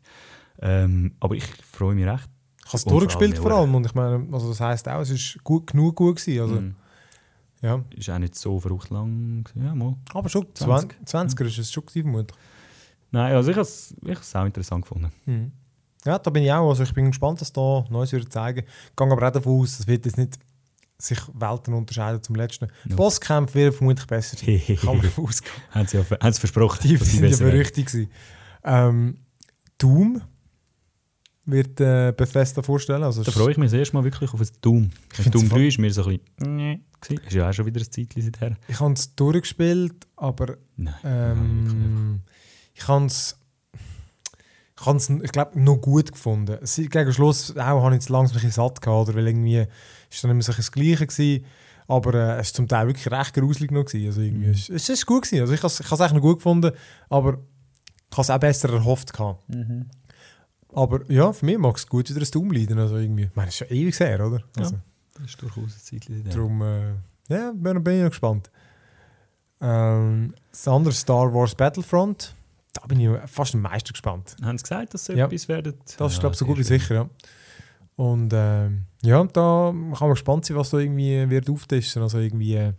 [0.61, 2.29] Ähm, aber ich freue mich recht.
[2.59, 3.57] Ich habe es durchgespielt allem, vor ja.
[3.57, 6.41] allem und ich meine, also das heisst auch, es ist gut, genug gut gewesen.
[6.41, 6.75] Also, Mhm.
[7.61, 7.83] ja.
[7.95, 9.47] Ist auch nicht so verrückt lang.
[9.55, 9.95] Ja, mal.
[10.13, 10.97] Aber schon 20.
[11.05, 12.37] 20, 20er ist es schon vermutlich.
[13.11, 15.11] Nein, also ich habe es ich auch interessant gefunden.
[15.25, 15.51] Mhm.
[16.05, 16.69] Ja, da bin ich auch.
[16.69, 18.59] Also ich bin gespannt, was da Neues wird zeigen.
[18.59, 20.39] Ich gehe aber auch davon aus, es wird jetzt nicht
[20.97, 22.67] sich Welten unterscheiden zum letzten.
[22.85, 22.97] No.
[22.97, 24.61] Bosskämpfe wird vermutlich besser sein.
[24.81, 25.51] Kann man ausgehen.
[25.71, 26.79] haben sie, ja, haben sie versprochen.
[26.83, 28.09] Die sind ja berüchtigt.
[28.63, 29.17] Ähm,
[29.77, 30.21] Doom
[31.51, 33.03] wird äh, Bethesda vorstellen.
[33.03, 34.89] Also Da freue ich mich das erste Mal wirklich auf ein Doom.
[35.13, 36.55] find's Doom voll- 3 ist mir so ein bisschen...
[36.57, 36.79] Nee.
[37.01, 37.23] gewesen.
[37.27, 38.57] Ist ja auch schon wieder ein Zeitchen seither.
[38.67, 40.93] ich habe es durchgespielt, aber Nein.
[41.03, 42.21] nein, ähm,
[42.73, 43.35] ich habe es
[44.81, 46.57] ich, ich glaube, noch gut gefunden.
[46.63, 49.17] Gegen Schluss auch, habe ich es langsam ein bisschen satt gehabt, oder?
[49.17, 49.65] weil irgendwie
[50.09, 51.45] ist dann immer so das Gleiche gewesen.
[51.87, 53.83] Aber äh, es war zum Teil wirklich recht gruselig noch.
[53.83, 54.05] Gewesen.
[54.07, 54.51] Also irgendwie, Mhm.
[54.53, 55.41] es, es ist gut gewesen.
[55.41, 56.71] Also ich habe es ich eigentlich noch gut gefunden,
[57.09, 57.39] aber
[58.09, 59.43] ich habe es auch besser erhofft gehabt.
[60.73, 62.77] Aber ja, für mich mag es gut wieder ein Doom leiden.
[62.79, 64.37] Also irgendwie, ich meine, es ist schon ewig her, oder?
[64.37, 64.43] Ja.
[64.63, 64.75] Also,
[65.15, 66.31] Das ist durchaus ein Zeitchen seither.
[66.33, 66.93] Darum, äh,
[67.29, 68.49] ja, bin, bin ich noch gespannt.
[69.61, 72.33] Ähm, das andere Star Wars Battlefront,
[72.73, 74.35] da bin ich fast am meisten gespannt.
[74.41, 75.25] Haben sie gesagt, dass sie Ja.
[75.25, 75.73] etwas werden?
[75.85, 77.09] Das ist, Ja, glaube ich, so gut wie sicher, ja.
[77.95, 82.01] Und ähm, ja, da kann man gespannt sein, was da irgendwie wird auftischen.
[82.01, 82.73] Also irgendwie, äh,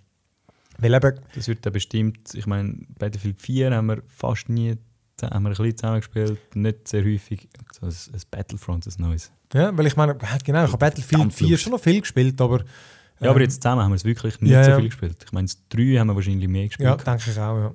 [0.78, 4.78] weil eben, Das wird dann bestimmt, ich meine, Battlefield 4 haben wir fast nie
[5.22, 7.48] haben wir ein bisschen zusammengespielt, nicht sehr häufig.
[7.78, 9.30] So ein, ein Battlefront, ein neues.
[9.52, 10.14] ja, weil ich meine,
[10.44, 11.62] genau, ich habe Battlefield Verdammt 4 Lust.
[11.62, 12.60] schon noch viel gespielt, aber
[13.20, 15.16] Ja, aber ähm, jetzt zusammen haben wir es wirklich nicht ja, so viel gespielt.
[15.24, 16.88] Ich meine, das 3 haben wir wahrscheinlich mehr gespielt.
[16.88, 17.74] Ja, denke ich auch, ja.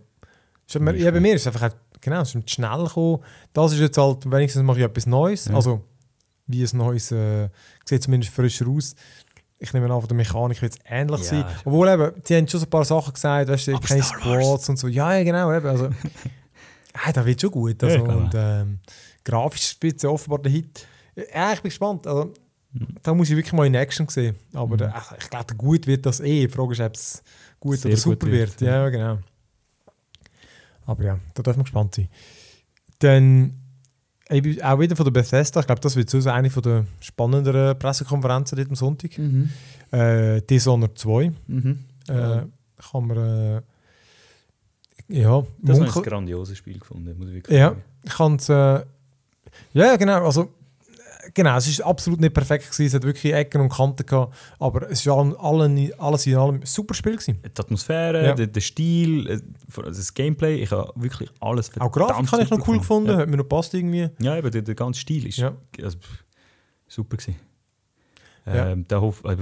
[0.68, 3.20] Zum ja bei mir ist es einfach, genau, es ist schnell gekommen.
[3.54, 5.46] Das ist jetzt halt, wenigstens mache ich etwas Neues.
[5.46, 5.54] Ja.
[5.56, 5.84] Also,
[6.48, 7.50] wie ein neues, äh,
[7.86, 8.96] sieht zumindest frischer aus.
[9.58, 11.26] Ich nehme an, von der Mechanik wird es ähnlich Ja.
[11.26, 11.46] sein.
[11.64, 14.04] Obwohl eben, sie haben schon so ein paar Sachen gesagt, weißt du, keine.
[14.04, 14.88] Squads und so.
[14.88, 15.66] Ja, ja, genau, eben.
[15.68, 15.90] Also,
[17.06, 17.84] ja, das wird schon gut.
[17.84, 18.80] Also, Ja, und ähm,
[19.24, 20.86] grafisch es offenbar der Hit.
[21.34, 22.06] Ja, ich bin gespannt.
[22.08, 22.34] Also,
[22.74, 22.88] Mhm.
[23.04, 24.36] da muss ich wirklich mal in Action sehen.
[24.54, 26.46] Aber der, ach, ich glaube, gut wird das eh.
[26.46, 27.24] Die Frage ist, ob es
[27.58, 28.60] gut Sehr oder gut super wird.
[28.60, 28.84] wird, ja.
[28.84, 29.20] Ja, genau.
[30.86, 32.10] Aber ja, da darf man gespannt sein.
[33.00, 33.54] Dann
[34.30, 35.62] eben auch wieder von der Bethesda.
[35.62, 39.18] Ich glaube, das wird so eine von der spannenderen Pressekonferenzen dort am Sonntag.
[39.18, 39.50] Mhm.
[39.92, 41.32] Äh, Dishonored 2.
[41.48, 41.80] Mhm.
[42.10, 42.12] Äh,
[42.92, 43.18] kann man.
[43.18, 43.62] Äh,
[45.08, 47.84] ja, Das habe ich ein grandioses Spiel gefunden, muss ich wirklich ja, sagen.
[48.04, 48.50] ich kann es.
[48.50, 48.84] Äh,
[49.74, 50.26] ja, genau.
[50.26, 50.50] Also,
[51.34, 52.86] genau, es ist absolut nicht perfekt gewesen.
[52.88, 54.36] Es hat wirklich Ecken und Kanten gehabt.
[54.60, 57.40] Aber es war allen, alles in allem ein super Spiel gewesen.
[57.44, 58.34] Die Atmosphäre, Ja.
[58.34, 59.40] der, der Stil, äh,
[59.84, 63.10] das Gameplay, ich habe wirklich alles Auch Grafik habe ich noch cool gefunden.
[63.12, 64.10] Ja, Hat mir noch passt irgendwie.
[64.20, 65.56] ja eben, der, der ganze Stil ist Ja.
[65.82, 65.98] also,
[66.88, 67.36] super gewesen.
[68.48, 69.38] Ähm, der Hof, äh,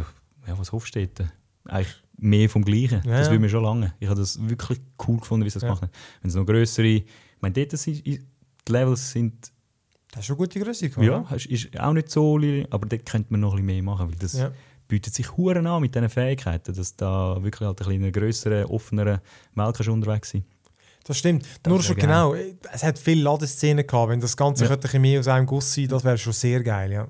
[0.48, 1.22] ja, was Hof steht,
[1.66, 3.02] eigentlich mehr vom Gleichen.
[3.06, 3.94] Ja, das will mir schon lange.
[4.00, 5.70] Ich habe das wirklich cool gefunden, wie sie das Ja.
[5.70, 5.92] gemacht haben.
[6.22, 7.06] Wenn es noch größere, ich
[7.42, 8.22] meine, dort sind die
[8.70, 9.52] Levels sind,
[10.12, 10.90] Das ist schon gute Größe.
[10.90, 12.38] gehabt, ja, ist, ist auch nicht so,
[12.70, 14.52] aber dort könnte man noch ein bisschen mehr machen, weil das Ja.
[14.88, 19.20] bietet sich Huren an mit diesen Fähigkeiten, dass da wirklich halt ein bisschen grösseren, offeneren
[19.56, 20.46] Welt kannst unterwegs sein.
[21.06, 21.46] Das stimmt.
[21.64, 22.06] Das Nur schon geil.
[22.08, 22.34] genau.
[22.72, 24.10] Es hat viele Ladeszenen gehabt.
[24.10, 24.70] Wenn das Ganze Ja.
[24.70, 26.92] könnte ein mehr aus einem Guss sein, das wäre schon sehr geil.
[26.94, 27.08] Ja.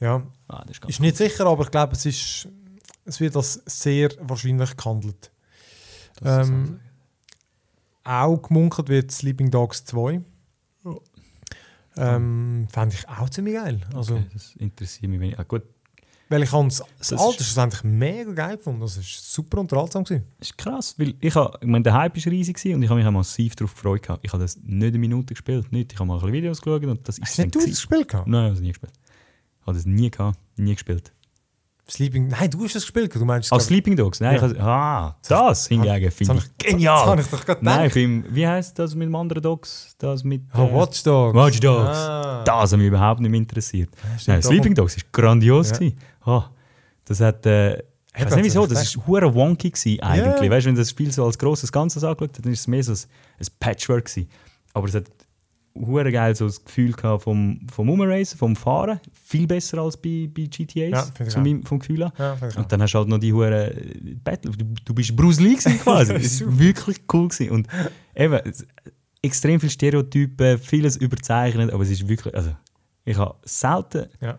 [0.00, 0.22] ja.
[0.48, 2.48] Ah, ist Ist nicht sicher, aber ich glaube, es, ist,
[3.10, 5.30] es wird als sehr wahrscheinlich gehandelt.
[6.24, 6.80] ähm,
[8.04, 10.22] Auch gemunkelt wird Sleeping Dogs 2.
[11.96, 13.80] Ähm, Fände ich auch ziemlich geil.
[13.92, 15.38] Also, okay, das interessiert mich wenig.
[15.38, 15.62] Ah, gut,
[16.28, 18.80] Weil ich das Das Alter schlussendlich mega geil gefunden.
[18.80, 20.04] Das war super unterhaltsam.
[20.04, 20.24] Gewesen.
[20.38, 22.88] das ist krass, weil ich, habe, ich meine, der Hype war riesig gewesen und ich
[22.88, 24.02] habe mich auch massiv darauf gefreut.
[24.04, 24.24] gehabt.
[24.24, 25.92] Ich habe das nicht eine Minute gespielt, nicht.
[25.92, 28.08] Ich habe mal ein bisschen Videos geschaut und das ist Hast du das gespielt?
[28.08, 28.28] Gehabt?
[28.28, 28.92] Nein, ich habe es nie gespielt.
[29.60, 31.12] Ich habe das nie gehabt, nie gespielt.
[31.90, 32.28] Sleeping...
[32.28, 33.14] Nein, du hast das gespielt.
[33.14, 34.20] Du meinst, glaub- Sleeping Dogs?
[34.20, 34.46] Nein, Ja.
[34.50, 37.06] ich ah, das hingegen das finde ich Das genial.
[37.06, 39.94] habe ich doch gerade Nein, beim, wie heißt das mit dem anderen Dogs?
[39.98, 40.42] Das mit.
[40.54, 41.36] Oh, äh, Watch Dogs.
[41.36, 41.96] Watch Dogs.
[41.96, 42.44] Ah.
[42.44, 43.90] Das hat mich überhaupt nicht mehr interessiert.
[44.18, 45.72] stimmt, Nein, Sleeping Dogs war grandios.
[45.80, 45.88] Ja.
[46.24, 46.50] Ah,
[47.04, 47.44] das hat.
[47.46, 47.78] Äh,
[48.16, 50.42] ich weiß nicht wieso, das das ist war hure wonky gewesen, eigentlich.
[50.42, 50.50] Ja.
[50.50, 52.66] Weißt du, wenn du das Spiel so als grosses Ganzes angeschaut hast, dann ist es
[52.66, 52.98] mehr so ein,
[53.38, 54.28] ein Patchwork gewesen.
[54.74, 55.04] Aber es hat
[55.74, 59.00] hure geil so das Gefühl gehabt vom, vom Umracen, vom Fahren.
[59.24, 61.36] Viel besser als bei, bei GTAs, Ja, auch.
[61.42, 62.12] meinem- vom Gefühl her.
[62.18, 62.36] Ja.
[62.56, 64.50] Und dann hast du halt noch die hure äh, Battle.
[64.52, 66.12] Du, du bist Bruce Lee gewesen quasi.
[66.20, 67.50] das war wirklich cool gewesen.
[67.50, 67.68] Und
[68.16, 68.40] eben,
[69.22, 72.50] extrem viele Stereotypen, vieles überzeichnet, aber es ist wirklich, also
[73.04, 74.38] ich habe selten, Ja.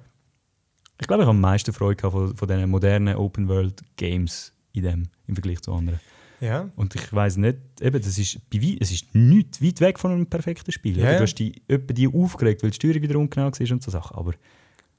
[0.99, 4.53] ich glaube, ich habe am meisten Freude gehabt von, von diesen modernen Open World Games
[4.73, 5.99] in dem, im Vergleich zu anderen.
[6.41, 6.69] Ja.
[6.75, 10.71] Und ich weiß nicht, eben, das ist, es ist nicht weit weg von einem perfekten
[10.71, 10.97] Spiel.
[10.97, 11.13] Ja.
[11.13, 14.17] Du hast die, etwa die aufgeregt, weil die Steuerung wieder ungenau war und so Sachen.
[14.17, 14.33] Aber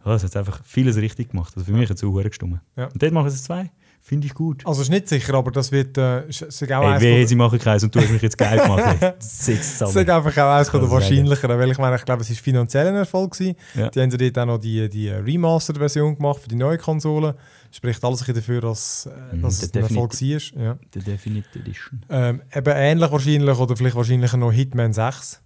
[0.04, 1.52] ja, es hat einfach vieles richtig gemacht.
[1.56, 2.60] Also für mich hat es auch gestimmt.
[2.76, 2.86] Ja.
[2.86, 3.70] Und dort machen sie es zwei.
[4.04, 4.66] Finde ich gut.
[4.66, 7.56] Also ist nicht sicher, aber das wird äh, ist auch Hey, eins wehe, sie machen
[7.60, 9.14] keinen und du hast mich jetzt geil gemacht.
[9.22, 10.10] Zusammen.
[10.10, 12.96] einfach auch eines von der wahrscheinlicheren, weil ich meine, ich glaube, es war finanziell ein
[12.96, 13.32] Erfolg.
[13.32, 13.54] Gewesen.
[13.74, 13.88] Ja.
[13.90, 17.36] Die haben ja dort auch noch die, die Remastered-Version gemacht für die neue Konsole.
[17.70, 20.62] Spricht alles dafür, dass, äh, Mhm, dass der es ein Erfolg war.
[20.62, 20.78] Ja.
[20.94, 22.02] Die Definite Edition.
[22.10, 25.40] Ähm, eben ähnlich wahrscheinlich, oder vielleicht wahrscheinlich noch Hitman 6.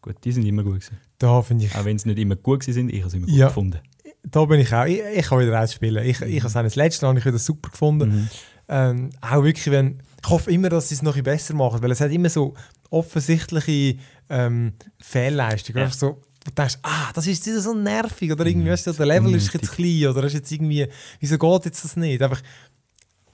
[0.00, 0.96] Gut, die sind immer gut gewesen.
[1.18, 3.26] Da finde ich, Auch wenn sie nicht immer gut gewesen sind, ich habe sie immer
[3.26, 3.48] gut Ja.
[3.48, 3.78] gefunden.
[4.22, 6.04] Da bin ich auch, ich, ich kann wieder ausspielen.
[6.04, 8.10] Ich, ich habe es letzte ich wieder super gefunden.
[8.10, 8.28] Mhm.
[8.68, 12.00] Ähm, auch wirklich, wenn, ich hoffe immer, dass sie es noch besser machen, weil es
[12.00, 12.54] hat immer so
[12.90, 13.98] offensichtliche
[14.28, 15.84] ähm, Fehlleistungen.
[15.84, 15.90] Ja.
[15.90, 19.34] So, du denkst, ah, das ist wieder so nervig oder irgendwie, weißt du, der Level
[19.34, 20.86] ist jetzt klein oder ist jetzt irgendwie,
[21.20, 22.22] wieso geht jetzt das nicht?
[22.22, 22.42] Einfach,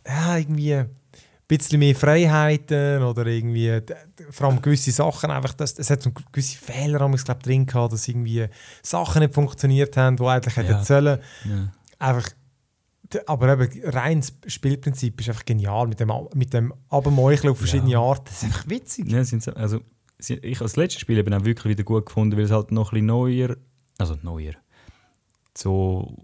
[0.07, 0.85] ja, irgendwie
[1.47, 3.95] bisschen mehr Freiheiten oder irgendwie, d-
[4.30, 7.92] vor allem gewisse Sachen einfach, das, es hat so gewisse Fehler haben glaub, drin gehabt,
[7.92, 8.47] dass irgendwie
[8.82, 10.84] Sachen nicht funktioniert haben, die eigentlich hätten Ja.
[10.84, 11.72] sollen Ja.
[11.99, 12.30] einfach
[13.26, 17.92] aber eben rein das Spielprinzip ist einfach genial mit dem mit dem Abmeucheln auf verschiedene
[17.92, 18.01] Ja.
[18.01, 19.80] Arten das ist einfach witzig Ja, sind so, also,
[20.18, 22.90] ich habe das letzte Spiel eben auch wirklich wieder gut gefunden, weil es halt noch
[22.90, 23.57] ein bisschen neuer,
[23.99, 24.55] also neuer,
[25.57, 26.16] so,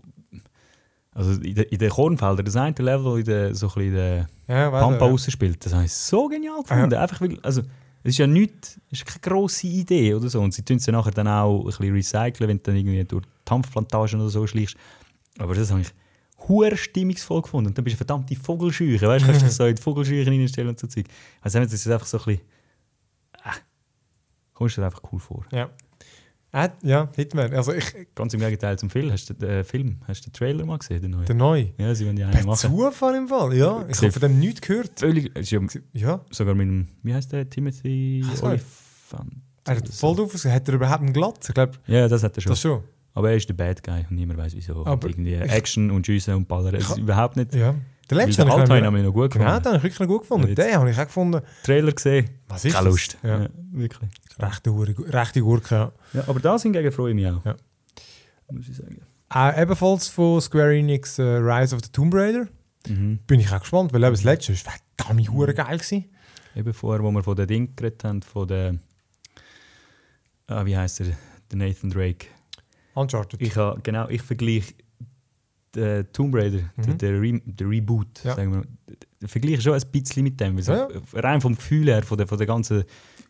[1.12, 5.04] also in den Kornfeldern, das eine Level in der, so ein in der ja, Pampa
[5.04, 5.10] ja.
[5.10, 6.94] rausspielt, das habe ich so genial gefunden.
[6.94, 7.62] Einfach weil, also,
[8.02, 10.86] es ist ja nichts, es ist keine grosse Idee oder so und sie tun es
[10.86, 14.30] ja nachher dann auch ein bisschen recyceln, wenn du dann irgendwie durch die Hanfplantagen oder
[14.30, 14.76] so schleichst.
[15.38, 15.88] Aber das habe ich
[16.48, 17.68] hure stimmungsvoll gefunden.
[17.68, 20.70] Und dann bist du verdammte Vogelscheuche, weißt du, kannst dich so in die Vogelscheuche reinstellen
[20.70, 21.06] und so Zeug.
[21.42, 22.42] Also das ist einfach so ein bisschen,
[23.44, 23.58] äh,
[24.54, 25.44] kommst du dir einfach cool vor.
[25.50, 25.68] ja
[26.52, 27.84] äh, ja Hitman also ich
[28.14, 29.10] Ganz im Gegenteil zum Film.
[29.12, 31.26] Hast du den äh, Film, hast du den Trailer mal gesehen, den neuen?
[31.26, 32.58] der neue Ja, sie wollen ja einen machen.
[32.70, 35.60] Zufall im Fall ja ich habe von dem nichts gehört Völlig, ja
[35.92, 38.24] ja sogar mit dem, wie heißt der, Timothy.
[38.42, 39.32] Oliphant.
[39.64, 40.54] er hat voll drauf ausgesehen.
[40.54, 42.50] hat er überhaupt einen Glatz ich glaube Ja, das hat er schon.
[42.50, 42.82] das schon
[43.14, 44.80] Aber er ist der Bad Guy und niemand weiß wieso.
[44.86, 46.74] Aber Und irgendwie ich- Action und Schiessen und Ballern.
[46.74, 47.54] Ist Ich- überhaupt nicht.
[47.54, 47.74] Ja.
[48.10, 49.62] Der letzte habe ich, habe noch gut genau, gefunden.
[49.62, 50.48] den habe ich wirklich noch gut gefunden.
[50.48, 51.40] Jetzt- Den habe ich auch gefunden.
[51.62, 52.30] Trailer gesehen.
[52.48, 52.92] Was ist Keine das?
[52.92, 53.18] Lust.
[53.22, 53.42] Ja.
[53.42, 54.10] Ja, wirklich.
[54.38, 54.70] Rechte,
[55.12, 55.92] rechte Gurke, ja.
[56.12, 57.44] Ja, aber das hingegen freue ich mich auch.
[57.44, 57.56] Ja.
[58.50, 59.00] Muss ich sagen.
[59.28, 62.48] Auch ebenfalls von Square Enix äh, Rise of the Tomb Raider.
[62.88, 63.18] Mhm.
[63.26, 66.06] Bin ich auch gespannt, weil eben das letzte ist verdammt hure geil gewesen.
[66.56, 68.74] Eben vorher, wo wir von den Ding geredet haben, von der.
[70.48, 71.06] Ah, wie heißt er?
[71.50, 72.26] Der Nathan Drake.
[72.94, 73.40] Uncharted.
[73.40, 74.74] Ich habe genau, ich vergleiche
[75.74, 76.98] den Tomb Raider, Mhm.
[76.98, 78.34] den, Re den Reboot, Ja.
[78.36, 78.62] sagen wir,
[79.20, 80.56] den vergleiche schon ein bisschen mit dem.
[80.56, 80.88] weil so Ja.
[81.14, 82.84] Rein vom Gefühl her, von der, von der ganzen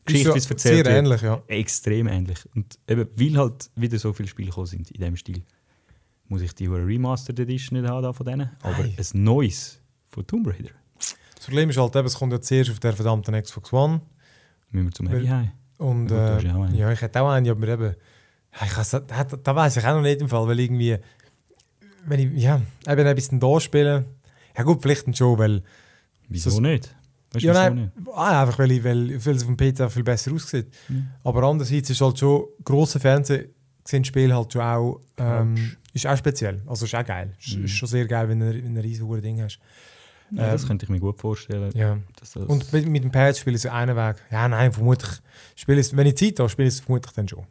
[0.05, 1.43] Geschichte, ja wie es erzählt Sehr ähnlich, ja.
[1.47, 2.39] extrem ähnlich.
[2.55, 5.43] Und eben, weil halt wieder so viele Spiele gekommen sind in dem Stil,
[6.29, 8.95] muss ich die Remastered Edition nicht haben von denen, aber Nein.
[8.99, 10.71] ein neues von Tomb Raider.
[10.97, 14.01] Das Problem ist halt eben, es kommt ja zuerst auf der verdammten Xbox One.
[14.71, 15.51] Müssen wir zum Heavy heim.
[15.79, 17.95] Und Ja, äh, ja ja, ich hätte auch einen, aber eben,
[18.61, 20.97] ja, ich da, da weiß ich auch noch nicht im Fall, weil irgendwie,
[22.07, 24.05] wenn ich, ja, eben ein bisschen da spielen,
[24.57, 25.63] ja gut, vielleicht schon, weil,
[26.29, 26.95] Wieso das- nicht?
[27.33, 28.09] Weißt du, ja, wieso nein, nicht?
[28.13, 30.67] ah, einfach weil, ich, weil, weil es auf dem PC viel besser aussieht.
[30.89, 31.09] Mhm.
[31.23, 33.51] Aber andererseits ist halt schon, grosse Fernsehen
[33.85, 37.35] sind Spiele halt schon auch, ähm, ist auch speziell, also ist auch geil.
[37.55, 37.65] Mhm.
[37.65, 39.61] ist schon sehr geil, wenn du wenn du ein riesiges Ding hast.
[40.33, 41.71] Ja, das ähm, könnte ich mir gut vorstellen.
[41.75, 41.99] Ja.
[42.19, 44.17] Das Und mit, mit dem Pad spiele ich so einen Weg.
[44.31, 45.11] Ja, nein, vermutlich,
[45.57, 47.45] spiele ich, wenn ich Zeit habe, spiele ich es vermutlich dann schon.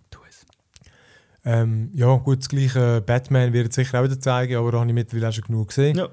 [1.43, 1.51] Es.
[1.51, 4.89] Ähm, ja, gut, das gleiche Batman wird es sicher auch wieder zeigen, aber da habe
[4.89, 5.97] ich mittlerweile auch schon genug gesehen.
[5.97, 6.09] Ja,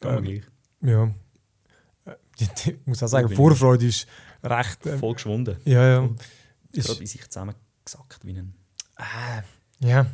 [0.00, 0.42] kann man Ähm, gleich.
[0.82, 1.04] Ja.
[2.12, 2.16] Äh,
[2.66, 4.06] Ich muss auch sagen, Vorfreude ist
[4.44, 4.86] recht.
[4.86, 5.56] Ähm, Voll geschwunden.
[5.64, 5.98] ja, ja.
[6.00, 6.14] Gerade
[6.72, 8.54] Ist, bei sich zusammengesackt wie ein...
[8.98, 10.06] äh, ja.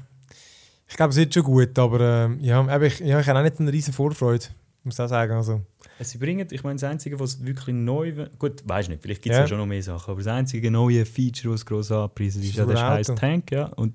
[0.87, 3.59] Ich glaube, es wird schon gut, aber ähm, ja, ich, ja, ich habe auch nicht
[3.59, 4.45] eine riesen Vorfreude.
[4.85, 5.33] Muss auch sagen.
[5.33, 5.63] Also,
[6.01, 8.29] Sie bringen, ich meine, das Einzige, was wirklich neu...
[8.39, 9.43] Gut, weiß nicht, vielleicht gibt es Ja.
[9.45, 9.49] ja.
[9.49, 12.67] schon noch mehr Sachen, aber das einzige neue Feature, das gross angepriesen ist, Ist ja
[12.67, 13.07] der scheiß.
[13.17, 13.65] Tank, ja.
[13.67, 13.95] Und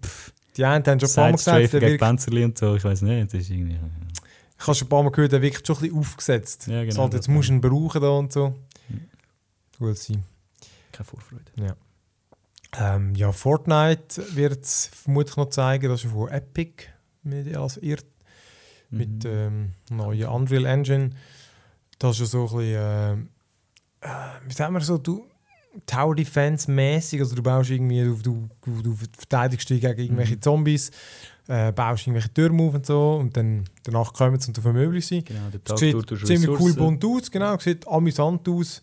[0.00, 2.74] pff, die einen haben schon ein paar Mal gesagt, der gegen wirkt, Panzerli und so,
[2.76, 3.78] ich weiß nicht, das ist irgendwie...
[4.58, 6.66] ich habe schon ein paar Mal gehört, der wirkt schon ein bisschen aufgesetzt.
[6.66, 8.54] Ja, genau, so, halt, jetzt musst du ihn brauchen da und so.
[8.88, 9.00] Mhm.
[9.78, 10.24] Gut sein.
[10.92, 11.76] Keine Vorfreude.
[12.78, 16.84] Ähm, ja, Fortnite wird es vermutlich noch zeigen, das ist von Epic
[17.22, 18.06] mit, als irrt,
[18.90, 19.30] mit Mhm.
[19.30, 21.10] ähm, neuen Unreal Engine.
[21.98, 23.12] Das ist ja so ein bisschen, äh,
[24.02, 25.26] äh, wie sagen wir so, du,
[25.86, 30.42] Tower Defense mäßig, also du baust irgendwie, du, du, du, verteidigst dich gegen irgendwelche Mhm.
[30.42, 30.90] Zombies,
[31.46, 35.06] äh, baust irgendwelche Türme auf und so und dann danach kommen sie und du vermöblich
[35.06, 35.24] sein.
[35.24, 38.82] Genau, der Tag sieht ziemlich cool bunt aus, genau, sieht amüsant aus.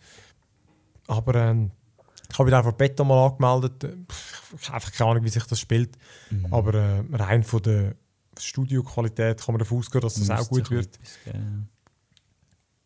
[1.08, 1.72] Aber ähm,
[2.30, 3.84] ich habe mich einfach Beta mal angemeldet.
[4.60, 5.98] Ich habe einfach keine Ahnung, wie sich das spielt.
[6.30, 6.54] Mhm.
[6.54, 7.96] Aber äh, rein von der
[8.40, 10.96] Studioqualität kann man davon ausgehen, dass das auch Müsste gut doch wird.
[10.96, 11.70] etwas geben.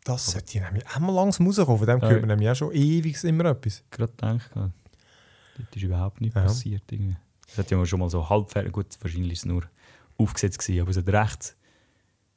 [0.03, 1.77] Das sollte ja nämlich auch mal langsam rauskommen.
[1.77, 2.09] Von dem Ja.
[2.09, 3.83] hört man nämlich auch schon ewig immer etwas.
[3.91, 4.71] Gerade gedacht, ja.
[5.57, 6.41] dort ist überhaupt nichts Ja.
[6.43, 6.83] passiert.
[6.91, 7.15] Irgendwie.
[7.47, 9.63] Es hat ja schon mal so halb fertig, gut, wahrscheinlich ist es nur
[10.17, 11.55] aufgesetzt gewesen, aber es hat recht,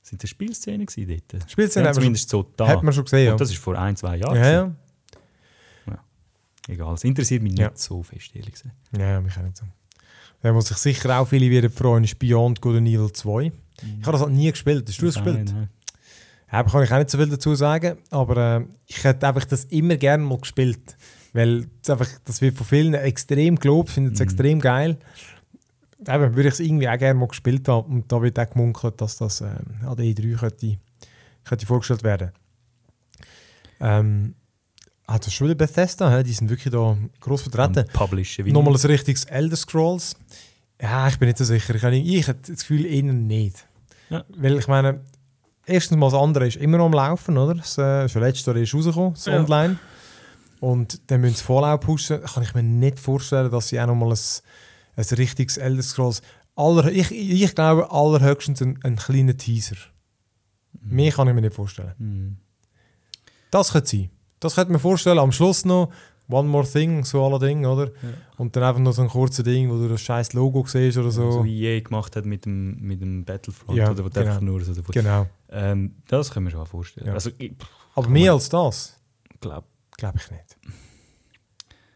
[0.03, 1.51] sind das Spielszenen gewesen dort?
[1.51, 2.67] Spielszenen Ja, zumindest so da.
[2.67, 3.27] schon, hat man schon gesehen.
[3.27, 4.37] Ja, Und das ist vor ein, zwei Jahren.
[4.37, 4.77] ja, gewesen.
[5.87, 5.99] ja.
[6.69, 7.69] Egal, es interessiert mich Ja.
[7.69, 8.75] nicht so fest, ehrlich gesagt.
[8.93, 9.65] ja, ja, mich auch nicht so.
[10.43, 13.45] Der, was sich sicher auch viele wieder freuen, ist Beyond Good and Evil 2.
[13.47, 13.53] Ich
[14.03, 14.87] habe das halt nie gespielt.
[14.89, 15.51] Hast du das gespielt?
[15.53, 15.69] Nein.
[16.55, 17.99] Ja, kann ich auch nicht so viel dazu sagen.
[18.11, 20.97] Aber äh, ich hätte einfach das immer gerne mal gespielt.
[21.33, 24.25] Weil es einfach, das wird von vielen extrem gelobt, finden es Mhm.
[24.25, 24.99] extrem geil.
[26.07, 27.93] Eben, würde ich es irgendwie auch gerne mal gespielt haben.
[27.93, 29.47] Und da wird auch gemunkelt, dass das äh,
[29.85, 30.79] an der E3 könnte,
[31.45, 32.31] könnte vorgestellt werden.
[33.81, 34.35] Ähm,
[35.07, 37.85] das ist schon wieder Bethesda, die sind wirklich da gross vertreten.
[37.93, 38.47] Publishen.
[38.49, 40.17] Nochmal ein richtiges Elder Scrolls.
[40.81, 41.75] Ja, ich bin nicht so sicher.
[41.75, 41.85] Ich,
[42.15, 43.67] ich habe das Gefühl, ihnen nicht.
[44.09, 44.25] Ja.
[44.37, 45.01] Weil ich meine,
[45.67, 47.55] erstens mal das andere ist immer noch am Laufen, oder?
[47.55, 49.37] Das äh, ist ja letztes Jahr erst rausgekommen, das Ja.
[49.39, 49.79] Online.
[50.61, 52.23] Und dann müssen sie Fallout pushen.
[52.23, 54.19] Kann ich mir nicht vorstellen, dass sie auch nochmal ein,
[54.97, 56.23] ein richtiges Elder Scrolls...
[56.57, 59.75] Aller, ich, ich glaube, allerhöchstens ein, ein kleiner Teaser.
[60.81, 61.95] Mehr kann ich mir nicht vorstellen.
[61.99, 62.37] Mhm.
[63.51, 64.11] Das könnte sein.
[64.39, 65.19] Das könnte mir vorstellen.
[65.19, 65.91] Am Schluss noch
[66.29, 67.87] One More Thing, so aller Ding, oder?
[67.89, 67.93] Ja.
[68.39, 71.11] Und dann einfach noch so ein kurzes Ding, wo du das scheiß Logo siehst oder
[71.11, 71.31] so.
[71.31, 73.77] So wie EA gemacht hat mit dem, mit dem Battlefront.
[73.77, 74.27] Ja, oder wo genau.
[74.27, 75.27] einfach nur so davon- Genau.
[75.51, 77.09] ähm, Das können wir schon vorstellen.
[77.09, 77.13] Ja.
[77.13, 77.53] Also, ich
[77.95, 78.99] Aber mehr als das,
[79.41, 79.67] glaube,
[79.99, 80.57] glaube ich nicht.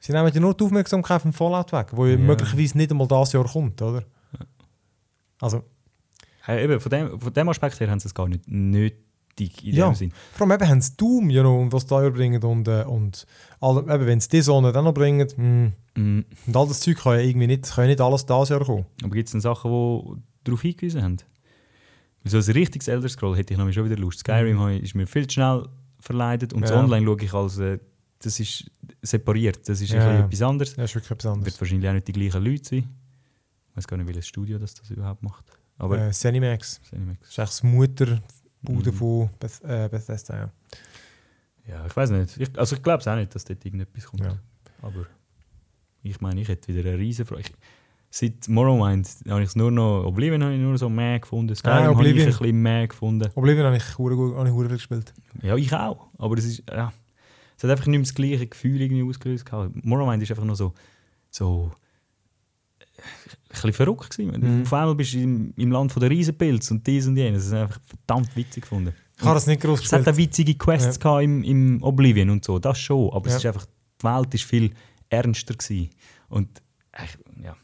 [0.01, 2.17] Sie nehmen ja nur die Aufmerksamkeit vom Fallout weg, wo ja.
[2.17, 4.05] Möglicherweise nicht einmal das Jahr kommt, oder?
[5.41, 5.63] Also,
[6.43, 8.45] hey, eben, von, dem, von dem Aspekt her haben sie es gar nicht
[9.39, 9.87] nötig in Ja.
[9.89, 10.13] dem Sinn.
[10.33, 13.27] vor allem eben haben sie Doom ja noch und was da bringen und, äh, und
[13.63, 15.73] eben, wenn sie Dishonored auch noch bringen, mh,
[16.03, 16.25] Mhm.
[16.47, 18.87] und all das Zeug kann ja irgendwie nicht, kann ja nicht alles das Jahr kommen.
[19.03, 21.17] Aber gibt es denn Sachen, die darauf hingewiesen haben?
[22.25, 24.21] So ein richtiges Elder Scroll hätte ich nämlich schon wieder Lust.
[24.21, 24.69] Skyrim Mhm.
[24.71, 25.67] ich- ist mir viel zu schnell
[26.01, 26.79] verleidet und Ja.
[26.81, 27.79] Online schaue ich als äh,
[28.21, 28.69] das ist
[29.03, 29.69] separiert.
[29.69, 30.25] Das ist Ja, ja.
[30.25, 30.75] etwas anderes.
[30.75, 31.61] Das ist wirklich etwas Wird anderes.
[31.61, 32.89] wahrscheinlich auch nicht die gleichen Leute sein.
[33.75, 35.45] weiß gar nicht, welches Studio das, das überhaupt macht.
[35.79, 36.81] Aber äh, Zenimax.
[36.91, 37.19] Cinemax.
[37.21, 37.63] Das ist echt das
[38.63, 38.97] Mutterbude Mhm.
[38.97, 40.37] von Beth, äh, Bethesda.
[40.37, 40.51] Ja.
[41.69, 42.37] Ja, ich weiß nicht.
[42.39, 44.23] Ich, also ich glaube es auch nicht, dass dort irgendetwas kommt.
[44.25, 44.39] Ja.
[44.83, 45.07] Aber
[46.03, 47.51] ich meine, ich hätte wieder eine riesen Freude.
[48.11, 51.95] Seit Morrowind habe ich es nur noch, Oblivion habe ich nur so mehr gefunden, Skyrim
[51.95, 53.31] habe ich ein bisschen mehr gefunden.
[53.35, 55.13] Oblivion habe ich viel gespielt.
[55.43, 56.09] Ja, ich auch.
[56.17, 56.91] Aber es ist, ja,
[57.57, 59.45] es hat einfach nicht mehr das gleiche Gefühl irgendwie ausgelöst.
[59.45, 59.85] gehabt.
[59.85, 60.73] Morrowind ist einfach noch so,
[61.31, 61.71] so
[63.49, 64.41] bisschen verrückt gewesen.
[64.59, 64.63] Mhm.
[64.63, 67.45] Auf einmal bist du im, im Land der Riesenpilz und dies und jenes.
[67.45, 68.93] Das ist einfach verdammt witzig gefunden.
[69.19, 70.15] Ich habe das nicht groß Es hat gespielt.
[70.15, 71.21] auch witzige Quests Ja.
[71.21, 73.11] im, im Oblivion und so, das schon.
[73.13, 73.37] Aber Ja.
[73.37, 73.67] es ist einfach,
[74.01, 74.73] die Welt ist viel
[75.09, 75.91] ernster gewesen.
[76.29, 77.57] Und echt, ja.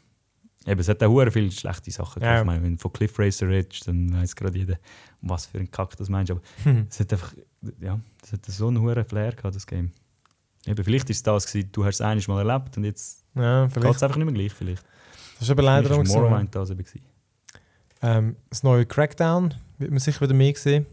[0.66, 2.40] Eben, es hat auch viele schlechte Sachen Ja.
[2.40, 4.78] Ich meine, wenn du von Cliff Racer redest, dann weiß gerade jeder,
[5.20, 6.30] was für ein Kack das meinst.
[6.32, 6.86] Aber Hm.
[6.88, 7.34] es hat einfach,
[7.80, 9.92] ja, es hat so einen hohen Flair gehabt, das Game.
[10.66, 13.66] Eben, vielleicht ist es das gewesen, du hast es einiges mal erlebt und jetzt Ja,
[13.66, 14.52] geht es einfach nicht mehr gleich.
[14.54, 14.82] Vielleicht.
[15.44, 16.04] Das ist aber leider auch.
[16.04, 16.84] Morrowind das eben.
[18.02, 20.86] Ähm, das neue Crackdown wird man sicher wieder mehr sehen.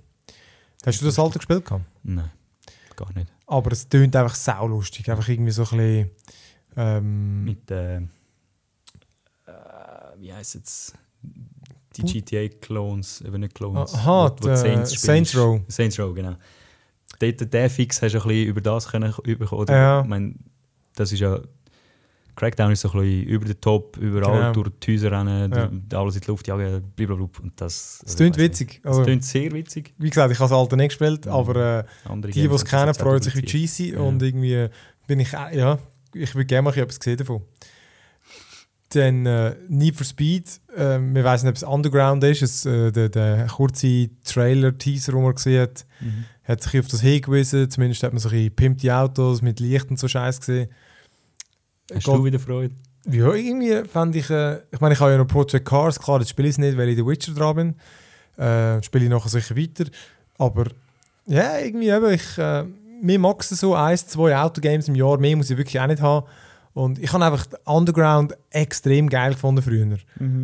[0.85, 1.65] Hast du das alte gespielt?
[1.65, 1.83] Gehabt?
[2.03, 2.31] Nein,
[2.95, 3.31] gar nicht.
[3.47, 5.09] Aber es tönt einfach saulustig.
[5.09, 6.09] Einfach irgendwie so ein bisschen.
[6.77, 8.01] Ähm, Mit, äh, äh,
[10.17, 10.93] wie heisst es?
[11.97, 13.93] Die GTA-Clones, eben nicht Clones.
[13.93, 15.61] Aha, wo- wo äh, Saints Row.
[15.67, 16.35] Saints Row, genau.
[17.19, 19.63] Dort, den Fix hast du ein bisschen über das können überkommen.
[19.63, 19.75] Oder?
[19.75, 20.01] Ja.
[20.01, 20.33] Ich meine,
[20.95, 21.39] das ist ja...
[22.35, 24.51] Crackdown ist so ein bisschen über den Top, überall Genau.
[24.53, 25.51] durch die Häuser rennen,
[25.91, 25.99] Ja.
[25.99, 27.27] alles in die Luft jagen, blablabla.
[27.43, 28.01] Und das...
[28.05, 28.37] ich weiss nicht.
[28.37, 28.79] witzig.
[28.83, 29.93] Es Also, tönt sehr witzig.
[29.97, 31.31] wie gesagt, ich habe das alte nicht gespielt, Mhm.
[31.31, 31.83] aber äh,
[32.31, 33.99] die, die es kennen, freuen sich wie cheesy Ja.
[33.99, 34.67] und irgendwie
[35.07, 35.77] bin ich, äh, ja,
[36.13, 37.41] ich würde gerne mal etwas sehen davon.
[38.93, 42.91] Dann äh, Need for Speed, äh, wir wissen nicht, ob es Underground ist, es, äh,
[42.91, 46.25] der, der kurze Trailer-Teaser, den man gesehen hat, Mhm.
[46.43, 49.89] hat sich auf das hingewiesen, zumindest hat man so ein bisschen pimpte Autos mit Licht
[49.89, 50.69] und so Scheiß gesehen.
[51.93, 52.73] Hast Geht- du wieder Freude?
[53.09, 56.29] Ja, irgendwie fand ich, äh, ich meine, ich habe ja noch Project Cars, klar, das
[56.29, 57.75] spiele ich nicht, weil ich The Witcher dran bin.
[58.45, 59.85] Äh, spiele ich nachher sicher weiter.
[60.37, 60.65] Aber
[61.25, 62.63] ja, irgendwie eben, ich, äh,
[63.01, 66.01] mir mag es so eins, zwei Autogames im Jahr, mehr muss ich wirklich auch nicht
[66.01, 66.27] haben.
[66.73, 69.97] Und ich habe einfach Underground extrem geil gefunden früher.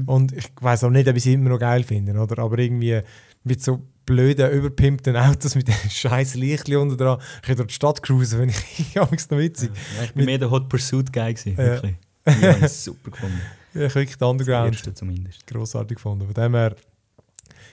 [0.08, 2.40] Und ich weiß auch nicht, ob ich es immer noch geil finde, oder?
[2.44, 3.00] Aber irgendwie
[3.46, 7.74] mit so blöden, überpimpten Autos mit den scheiß Lichtchen unten dran, ich kann durch die
[7.76, 9.70] Stadt cruisen, wenn ich, ich es noch witzig.
[9.98, 11.58] Ja, ich bin mehr der Hot Pursuit Guy gewesen, Ja.
[11.58, 11.96] wirklich.
[12.28, 13.40] Die habe ich super gefunden.
[13.74, 15.46] Ja, ich wirklich den Das Underground erste zumindest.
[15.46, 16.26] grossartig gefunden.
[16.26, 16.76] Von dem her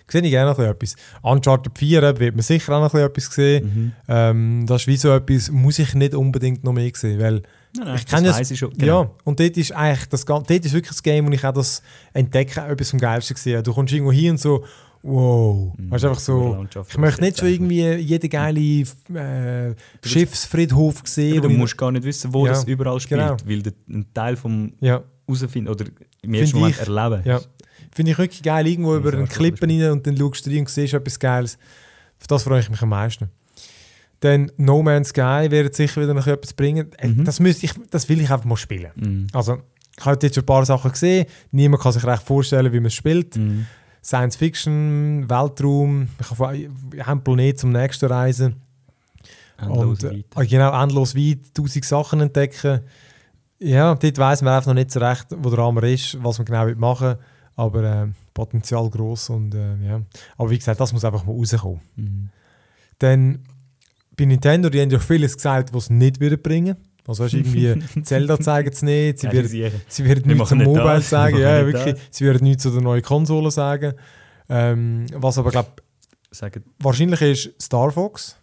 [0.07, 0.97] sehe ich gerne noch etwas.
[1.23, 3.65] Uncharted 4 eben, wird man sicher auch noch etwas sehen.
[3.65, 3.93] Mhm.
[4.09, 7.43] Ähm, das ist wie so etwas, muss ich nicht unbedingt noch mehr sehen, weil
[7.77, 8.71] Nein, nein, Ich kenn das das- ich schon.
[8.75, 9.03] genau.
[9.05, 11.83] ja, und dort ist eigentlich das, dort ist wirklich das Game, wo ich auch das
[12.13, 14.65] Entdecken etwas vom Geilsten gesehen Du kommst irgendwo hin und so,
[15.05, 15.73] wow.
[15.77, 15.91] Mhm.
[15.91, 19.75] Weißt einfach so, ich möchte nicht schon irgendwie jeden geile äh,
[20.05, 21.43] Schiffsfriedhof sehen.
[21.43, 23.37] Du musst gar nicht wissen, wo Ja, das überall spielt, genau.
[23.45, 25.85] weil du einen Teil vom ja, oder
[26.23, 27.23] im ersten Moment ich, erleben.
[27.25, 27.41] ja.
[27.93, 30.69] Finde ich wirklich geil, irgendwo über einen Klippen rein und dann schaust du rein und
[30.69, 31.59] siehst etwas Geiles.
[32.21, 33.29] Auf das freue ich mich am meisten.
[34.21, 36.91] Dann No Man's Sky wird sicher wieder noch etwas bringen.
[36.99, 37.25] Äh, Mhm.
[37.25, 38.91] Das, müsste ich, das will ich einfach mal spielen.
[38.97, 39.27] Mhm.
[39.33, 39.59] Also,
[39.97, 41.27] ich habe jetzt schon ein paar Sachen gesehen.
[41.53, 43.37] Niemand kann sich recht vorstellen, wie man es spielt.
[43.37, 43.67] Mhm.
[44.05, 46.09] Science Fiction, Weltraum.
[46.21, 48.61] Ich habe von einem Planet zum nächsten reisen.
[49.59, 50.49] Endlos und, äh, weit.
[50.49, 52.81] genau, endlos weit, tausend Sachen entdecken.
[53.59, 56.45] Ja, dort weiss man einfach noch nicht so recht, wo der Rahmen ist, was man
[56.45, 57.19] genau machen will.
[57.57, 60.03] Aber äh, Potenzial groß und äh, ja.
[60.37, 61.81] Aber wie gesagt, das muss einfach mal rauskommen.
[61.95, 62.31] Mhm.
[62.99, 63.39] Dann
[64.17, 66.77] bei Nintendo, die haben ja vieles gesagt, was sie nicht bringen.
[67.07, 69.71] Also du irgendwie Zelda zeigen sie nicht, sie Ja, sicher.
[69.89, 72.03] Sie werden Wir nichts zum nicht Mobile das, sagen, ja, nicht wirklich.
[72.11, 73.95] Sie werden nichts zu der neuen Konsole sagen.
[74.49, 75.71] Ähm, was aber, glaube
[76.81, 78.37] wahrscheinlich ist Star Fox.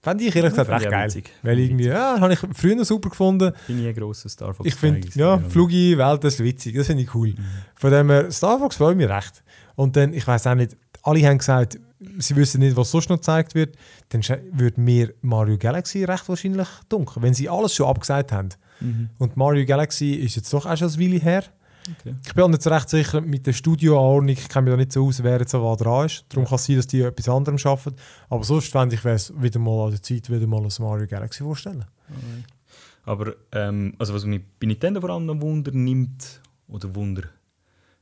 [0.00, 1.06] Fände ich ehrlich gesagt recht geil.
[1.06, 1.30] witzig.
[1.42, 3.52] Weil irgendwie, ja, habe ich früher super gefunden.
[3.66, 5.38] bin ich ein grosser Star Fox Ich finde, ja.
[5.38, 6.76] Flugi, Welt, das ist witzig.
[6.76, 7.30] Das finde ich cool.
[7.30, 7.44] Mhm.
[7.74, 9.42] Von dem her, Star Fox freut mich recht.
[9.74, 11.78] Und dann, ich weiß auch nicht, alle haben gesagt,
[12.18, 13.76] sie wissen nicht, was sonst noch gezeigt wird.
[14.10, 14.22] Dann
[14.52, 18.50] würde mir Mario Galaxy recht wahrscheinlich dunkel, wenn sie alles schon abgesagt haben.
[18.80, 19.10] Mhm.
[19.18, 21.44] Und Mario Galaxy ist jetzt doch auch schon ein Weile her.
[22.00, 22.14] Okay.
[22.26, 24.92] Ich bin auch nicht so recht sicher mit der Studioanordnung, ich kenne mich da nicht
[24.92, 26.24] so aus, wer jetzt so was dran ist.
[26.28, 27.96] Darum kann es sein, dass die etwas anderem arbeiten.
[28.28, 31.06] Aber sonst fände ich, wäre es wieder mal an der Zeit, wieder mal ein Mario
[31.06, 31.86] Galaxy vorstellen.
[32.08, 32.44] Alright.
[33.04, 37.22] Aber ähm, also was mich bei Nintendo vor allem noch Wunder nimmt, oder Wunder,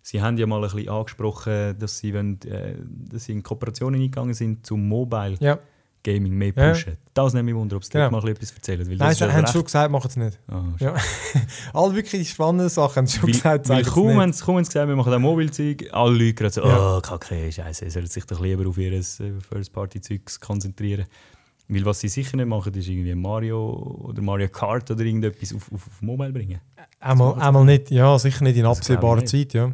[0.08, 2.74] sie haben ja mal ein bisschen angesprochen, dass sie, wollen, äh,
[3.10, 5.58] dass sie in Kooperationen eingegangen sind zum Mobile Ja,
[6.04, 6.70] Gaming mehr Ja.
[6.70, 6.96] pushen.
[7.14, 8.10] Das nehme ich Wunder, ob sie Genau.
[8.12, 8.88] mal ein etwas erzählen.
[8.88, 10.38] Weil nein, sie haben recht- schon gesagt, machen es nicht.
[10.46, 10.94] Ah, Ja.
[11.72, 14.16] Alle wirklich spannenden Sachen haben sie schon Weil, gesagt, weil kaum, nicht.
[14.18, 16.98] haben sie, kaum haben sie gesagt, wir machen auch Mobilzeug, alle Leute gerade so, Ja.
[16.98, 21.06] oh, kacke, scheiße, sie sollten sich doch lieber auf ihr äh, First-Party-Zeug konzentrieren.
[21.68, 23.68] Weil was sie sicher nicht machen, ist irgendwie Mario
[24.04, 26.60] oder Mario Kart oder irgendetwas auf, auf, auf Mobile bringen.
[27.00, 29.72] Einmal, einmal nicht, ja, sicher nicht in absehbarer Zeit, ja.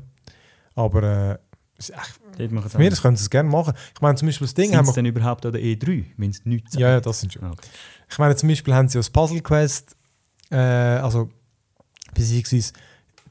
[0.74, 1.38] Aber äh,
[1.78, 3.74] echt, für mich das können sie es gerne machen.
[3.94, 4.92] Ich meine, zum Beispiel das Ding Sind haben wir...
[4.92, 7.44] denn überhaupt an der E3, wenn es nichts Ja, ja, das sind schon.
[7.44, 7.68] Okay.
[8.10, 9.96] Ich meine, zum Beispiel haben sie das Puzzle Quest,
[10.50, 11.30] äh, also
[12.14, 12.72] beziehungsweise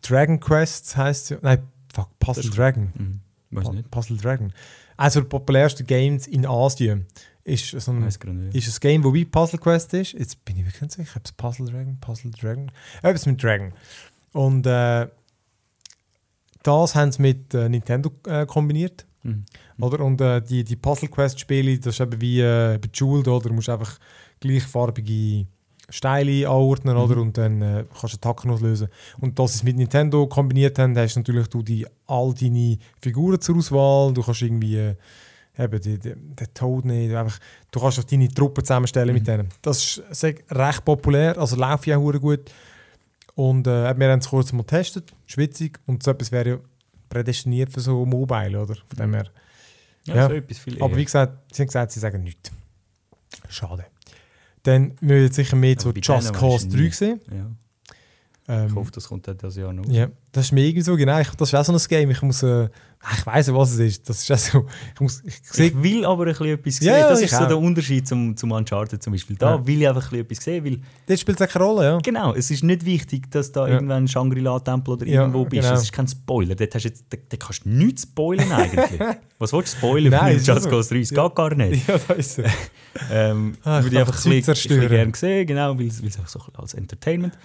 [0.02, 1.64] Dragon Quest heisst ja, nein,
[1.94, 2.92] fuck, Puzzle Das Dragon.
[2.96, 3.22] Mhm.
[3.52, 3.92] Weiß nicht.
[3.92, 4.54] Puzzle Dragon.
[4.98, 7.08] Also der populärste Games in Asien
[7.44, 10.14] ist so ein, ist ein Game, wo wie Puzzle Quest ist.
[10.14, 12.72] Jetzt bin ich wirklich nicht sicher, ob es Puzzle Dragon, Puzzle Dragon,
[13.02, 13.74] etwas mit Dragon.
[14.32, 15.08] Und äh,
[16.64, 19.06] das haben sie mit äh, Nintendo äh, kombiniert.
[19.24, 19.44] Mhm.
[19.80, 20.00] Oder?
[20.04, 23.50] Und äh, die, die Puzzle Quest Spiele, das ist eben wie äh, Bejeweled, oder?
[23.50, 23.98] Du musst einfach
[24.40, 25.48] gleichfarbige
[25.90, 27.02] Steine anordnen, Mhm.
[27.02, 27.22] oder?
[27.22, 28.88] Und dann äh, kannst du Attacken auslösen.
[29.20, 32.78] Und dass sie es mit Nintendo kombiniert haben, hast du natürlich du die, all deine
[33.02, 34.14] Figuren zur Auswahl.
[34.14, 34.96] Du kannst irgendwie äh,
[35.58, 37.38] eben die, die, den Toad nicht, einfach,
[37.72, 39.26] du kannst auch deine Truppen zusammenstellen mit Mhm.
[39.26, 39.50] denen.
[39.62, 42.52] Das ist sag, recht populär, also läuft ja auch gut.
[43.36, 45.80] Und äh, wir haben es kurz mal getestet, schwitzig.
[45.86, 46.58] Und so etwas wäre ja
[47.10, 48.76] prädestiniert für so Mobile, oder?
[48.76, 49.14] Von dem Mhm.
[49.16, 49.26] her.
[50.06, 50.28] Ja, Ja.
[50.30, 50.98] so etwas viel Aber eher.
[50.98, 52.52] wie gesagt, sie haben gesagt, sie sagen nichts.
[53.50, 53.86] Schade.
[54.64, 56.90] Dann wir jetzt sicher mehr Aber zu bei Just Cause weisst 3 du nie.
[56.92, 57.22] sehen.
[57.32, 57.52] Ja.
[58.48, 59.86] Ähm, Ich hoffe, das kommt dann das Jahr noch.
[59.88, 61.20] ja, das ist mir irgendwie so, genau.
[61.20, 62.12] Ich, das ist auch so ein Game.
[62.12, 62.70] Ich muss, äh,
[63.04, 64.10] Ah, ich weiß, was es ist.
[64.10, 64.62] Das ist ja.
[64.94, 66.88] Ich, muss, ich, ich will aber ein bisschen etwas sehen.
[66.88, 69.36] Ja, das ist so der Unterschied zum, zum Uncharted zum Beispiel.
[69.38, 69.68] Da ja.
[69.68, 70.66] will ich einfach ein bisschen etwas sehen.
[70.66, 71.98] Weil Dort spielt es keine Rolle, ja.
[71.98, 73.74] Genau, es ist nicht wichtig, dass da ja.
[73.74, 75.64] irgendwann Shangri-La-Tempel oder irgendwo bist.
[75.64, 75.74] Genau.
[75.74, 76.54] Das ist kein Spoiler.
[76.54, 79.00] Dort, hast jetzt, dort, dort kannst du nichts spoilern eigentlich.
[79.40, 81.00] was willst du spoilern Nein, von Just Cause 3?
[81.00, 81.88] Das geht gar nicht.
[81.88, 82.44] Ja, das ist so.
[83.12, 86.76] ähm, ah, würde ich einfach ein bisschen gerne sehen, genau, weil es einfach so als
[86.76, 87.36] Entertainment.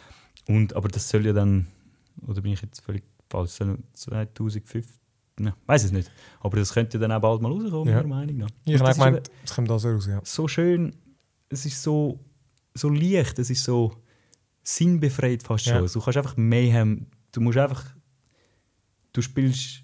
[0.48, 1.66] Und, aber das soll ja dann,
[2.26, 3.52] oder bin ich jetzt völlig falsch,
[3.94, 4.84] 2050?
[5.38, 6.10] na, weiß es nicht.
[6.40, 8.02] Aber das könnte dann auch bald mal rauskommen, ja.
[8.02, 8.50] meiner Meinung nach.
[8.64, 10.20] Ich habe es kommt das raus, ja.
[10.24, 10.94] So schön,
[11.48, 12.18] es ist so,
[12.74, 13.92] so leicht, es ist so
[14.62, 15.74] sinnbefreit fast schon.
[15.74, 15.86] Ja.
[15.86, 17.84] Du kannst einfach Mayhem, du musst einfach,
[19.12, 19.82] du spielst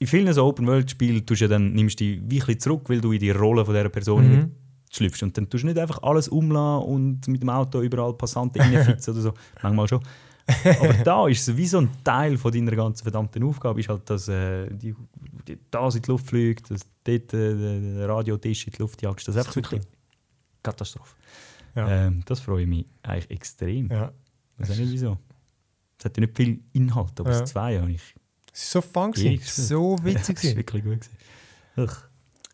[0.00, 3.20] in vielen so Open-World-Spielen ja dann, nimmst du dich ein bisschen zurück, weil du in
[3.20, 4.50] die Rolle von dieser Person mhm.
[4.90, 5.22] schlüpfst.
[5.22, 9.12] Und dann tust du nicht einfach alles umladen und mit dem Auto überall Passanten reinfitzen
[9.14, 9.34] oder so.
[9.62, 10.00] Manchmal schon.
[10.80, 14.08] Aber da ist es wie so ein Teil von deiner ganzen verdammten Aufgabe, ist halt,
[14.08, 14.94] dass äh, die,
[15.46, 17.54] die, das in die Luft fliegt, dass dort äh,
[17.96, 19.28] der Radiotisch in die Luft jagst.
[19.28, 19.78] Das ist einfach
[20.62, 21.14] Katastrophe.
[21.74, 21.88] Ja.
[22.06, 23.88] Ähm, das freue ich mich eigentlich extrem.
[23.88, 24.12] ja.
[24.58, 25.18] Weiß auch nicht wieso.
[25.98, 27.40] Es hat ja nicht viel Inhalt, aber Ja.
[27.40, 28.02] das zwei habe ich.
[28.52, 30.14] Es ist so fun, so witzig.
[30.14, 30.56] das ist gewesen.
[30.56, 31.10] wirklich gut.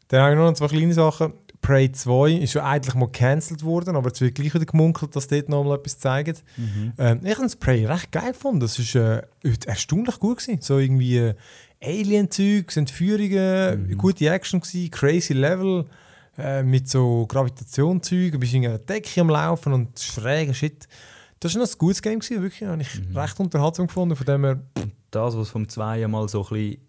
[0.08, 1.32] Dann habe ich noch zwei kleine Sachen.
[1.66, 5.26] Prey 2 ist ja eigentlich mal gecancelt worden, aber es wird gleich wieder gemunkelt, dass
[5.26, 6.44] dort noch mal etwas zeigt.
[6.56, 6.92] Mhm.
[6.96, 8.60] Ähm, ich habe das Prey recht geil gefunden.
[8.60, 9.22] Das war äh,
[9.66, 10.38] erstaunlich gut.
[10.38, 10.60] Gewesen.
[10.62, 11.34] So irgendwie äh,
[11.82, 13.98] Alien-Zeug, Entführungen, Mhm.
[13.98, 15.86] gute Action, gewesen, crazy Level
[16.38, 20.86] äh, mit so Gravitationszeug, ein bisschen in einer Decke am Laufen und schräger Shit.
[21.40, 22.68] Das war noch ein gutes Game, gewesen, wirklich.
[22.68, 23.16] Habe ich Mhm.
[23.16, 24.14] recht unterhaltsam gefunden.
[24.16, 24.60] Von dem her,
[25.10, 26.85] das, was vom 2 mal so ein bisschen,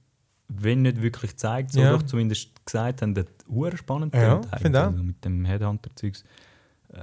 [0.49, 1.91] wenn nicht wirklich zeigt, so Ja.
[1.91, 6.23] doch zumindest gesagt haben, das hure spannend Ja, finde also mit dem Headhunter-Zeugs.
[6.93, 6.97] Äh,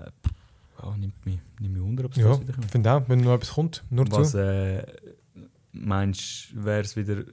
[0.82, 2.70] ja, nimmt, mich, nimmt mich wunder, ob es ja, das wieder kommt.
[2.70, 4.38] finde auch, wenn noch etwas kommt, nur Was zu.
[4.38, 4.84] äh,
[5.72, 7.24] meinst du, wäre es wieder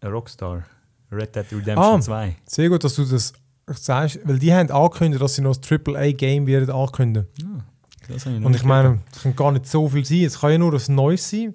[0.00, 0.64] ein Rockstar?
[1.10, 2.00] Red Dead Redemption Ah.
[2.00, 2.36] 2?
[2.46, 3.32] Sehr gut, dass du das
[3.68, 7.28] sagst, weil die haben angekündigt, dass sie noch ein AAA-Game werden ankündigen.
[7.38, 7.64] Ja,
[8.08, 10.22] das habe ich noch Und ich meine, es kann gar nicht so viel sein.
[10.24, 11.54] Es kann ja nur ein neues sein.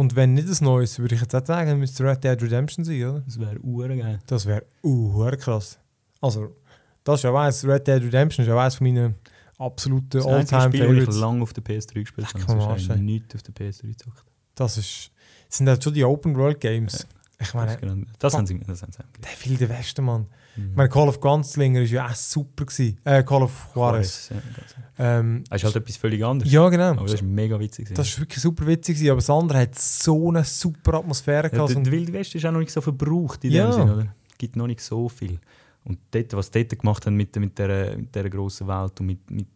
[0.00, 3.04] Und wenn nicht ein neues, würde ich jetzt auch sagen, müsste Red Dead Redemption sein,
[3.04, 3.20] oder?
[3.20, 4.18] Das wäre uhr geil.
[4.24, 5.78] Das wäre uh, krass.
[6.22, 6.56] Also,
[7.04, 9.16] das ist ja eins, Red Dead Redemption ist ja eins von meinen
[9.58, 11.16] absoluten Das All-Time Spiel, das ich Favorites.
[11.18, 12.98] lange auf der PS3 gespielt Ach, habe, ich ey.
[12.98, 14.24] nichts auf der PS3 gezockt.
[14.54, 15.10] Das ist,
[15.48, 17.06] das sind halt schon die Open-World-Games.
[17.38, 20.28] Ich meine, Das, genau- das haben sie das haben sie der wilde Westen, Mann.
[20.56, 20.70] Mhm.
[20.70, 22.98] Ich meine, Call of Gunslinger ist ja auch super gewesen.
[23.04, 24.28] Äh, Call of Juarez.
[24.30, 26.52] Ja, ganz- Ähm, Das ist halt etwas völlig anderes.
[26.52, 26.90] ja, genau.
[26.90, 27.86] Aber das ist mega witzig.
[27.86, 27.96] gewesen.
[27.96, 31.48] Das war wirklich super witzig, gewesen, aber das andere hat so eine super Atmosphäre ja,
[31.48, 31.74] gehabt.
[31.74, 33.66] der, Wilde Westen ist auch noch nicht so verbraucht in Ja.
[33.70, 34.14] dem Sinne, oder?
[34.30, 35.38] Es gibt noch nicht so viel.
[35.84, 39.06] Und dort, was sie dort gemacht haben mit, mit dieser mit der grossen Welt und
[39.06, 39.46] mit, mit,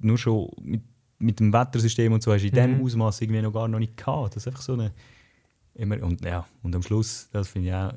[0.00, 0.82] nur schon mit,
[1.20, 2.68] mit dem Wettersystem und so, hast du in Mhm.
[2.72, 4.34] diesem Ausmaß irgendwie noch gar noch nicht gehabt.
[4.34, 4.90] Das ist einfach so eine...
[5.74, 7.92] Immer, und, ja, und am Schluss, das finde ich auch,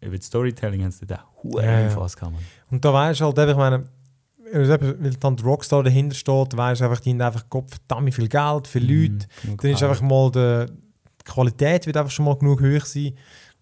[0.00, 1.88] über das Storytelling haben sie da Ja.
[2.22, 2.34] Mann.
[2.70, 3.84] Und da weißt du halt ich meine,
[4.52, 8.28] weil dann der Rockstar dahinter steht, weißt du einfach, die haben einfach Gott verdammt viel
[8.28, 9.26] Geld, viele Leute.
[9.44, 10.66] Mhm, genug Dann ist einfach mal die,
[11.20, 13.12] die Qualität wird einfach schon mal genug hoch sein.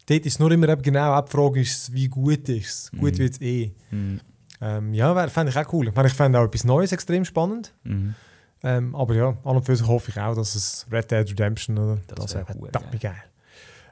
[0.07, 2.91] Dort ist nur immer eben genau auch die Frage, ist, wie gut ist es.
[2.93, 3.19] Gut Mhm.
[3.19, 3.73] wird es eh.
[3.91, 4.21] Mhm.
[4.63, 5.89] Ähm, ja, wär- fände ich auch cool.
[5.89, 7.75] Ich meine, ich fände auch etwas Neues extrem spannend.
[7.85, 8.15] Mhm.
[8.63, 11.77] Ähm, aber ja, an und für sich hoffe ich auch, dass es Red Dead Redemption
[11.79, 13.23] oder Das das, wär wäre verdammt geil.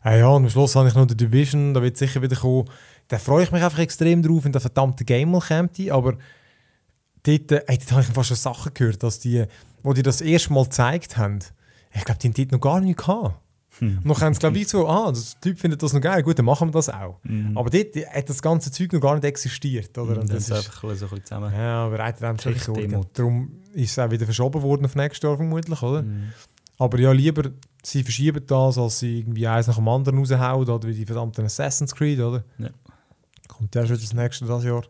[0.07, 2.71] Ah ja, und am Schluss habe ich noch die Division, da wird sicher wieder kommen.
[3.09, 5.81] Da freue ich mich einfach extrem drauf, wenn der verdammte Game mal kommt.
[5.91, 6.13] Aber
[7.25, 9.45] dort, äh, ey, dort habe ich fast schon Sachen gehört, dass die,
[9.83, 11.41] wo die das erste Mal gezeigt haben,
[11.93, 13.35] ich glaube, die haben dort noch gar nicht gehabt.
[13.81, 13.99] Hm.
[13.99, 16.39] Und dann haben sie, glaube ich, so, ah, das, Leute finden das noch geil, gut,
[16.39, 17.19] dann machen wir das auch.
[17.25, 17.59] Mhm.
[17.59, 20.21] Aber dort hat das ganze Zeug noch gar nicht existiert, oder?
[20.21, 21.53] Und das ist ist, einfach so ein bisschen zusammen.
[21.53, 23.07] ja, bereitet einem schon.
[23.13, 26.03] Darum ist es auch wieder verschoben worden auf nächstes Jahr vermutlich, oder?
[26.03, 26.33] Mhm.
[26.79, 27.51] Aber ja, lieber
[27.83, 31.45] sie verschieben das, als sie irgendwie eins nach dem anderen raushauen, oder wie die verdammten
[31.45, 32.45] Assassin's Creed, oder?
[32.59, 32.70] Ja.
[33.49, 34.85] Kommt ja schon das nächste das Jahr.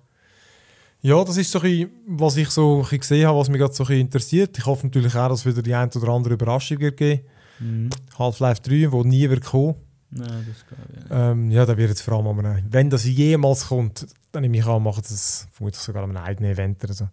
[1.02, 3.84] Ja, das ist so ein was ich so ein gesehen habe, was mich gerade so
[3.84, 4.58] ein interessiert.
[4.58, 7.22] Ich hoffe natürlich auch, dass es wieder die ein oder andere Überraschung wird geben.
[7.60, 7.90] Mhm.
[8.18, 9.76] Half-Life 3, wo nie wird kommen.
[10.10, 10.64] Nein, das
[11.04, 11.10] ich.
[11.10, 11.30] Ja.
[11.30, 14.56] Ähm, ja, da wird es vor allem an einem, wenn das jemals kommt, dann nehme
[14.56, 17.08] ich an, machen das vermutlich sogar an einem eigenen Event oder so.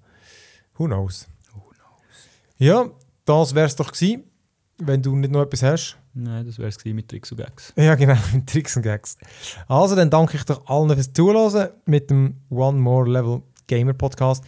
[0.76, 1.28] Who knows?
[2.58, 2.86] Ja,
[3.26, 4.24] das wäre es doch gewesen,
[4.86, 5.98] wenn du nicht noch etwas hast.
[6.14, 7.74] Nein, das wäre es gewesen mit Tricks und Gags.
[7.76, 9.18] Ja, genau, mit Tricks und Gags.
[9.68, 14.44] Also, dann danke ich doch allen fürs Zuhören mit dem One More Level Gamer Podcast.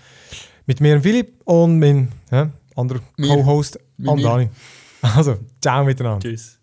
[0.66, 3.02] Mit mir und Philipp und meinem ja, anderen.
[3.22, 4.24] Co-Host, Mit Am mir.
[4.24, 4.50] Dani.
[5.02, 6.20] Also, ciao miteinander.
[6.20, 6.55] Tschüss.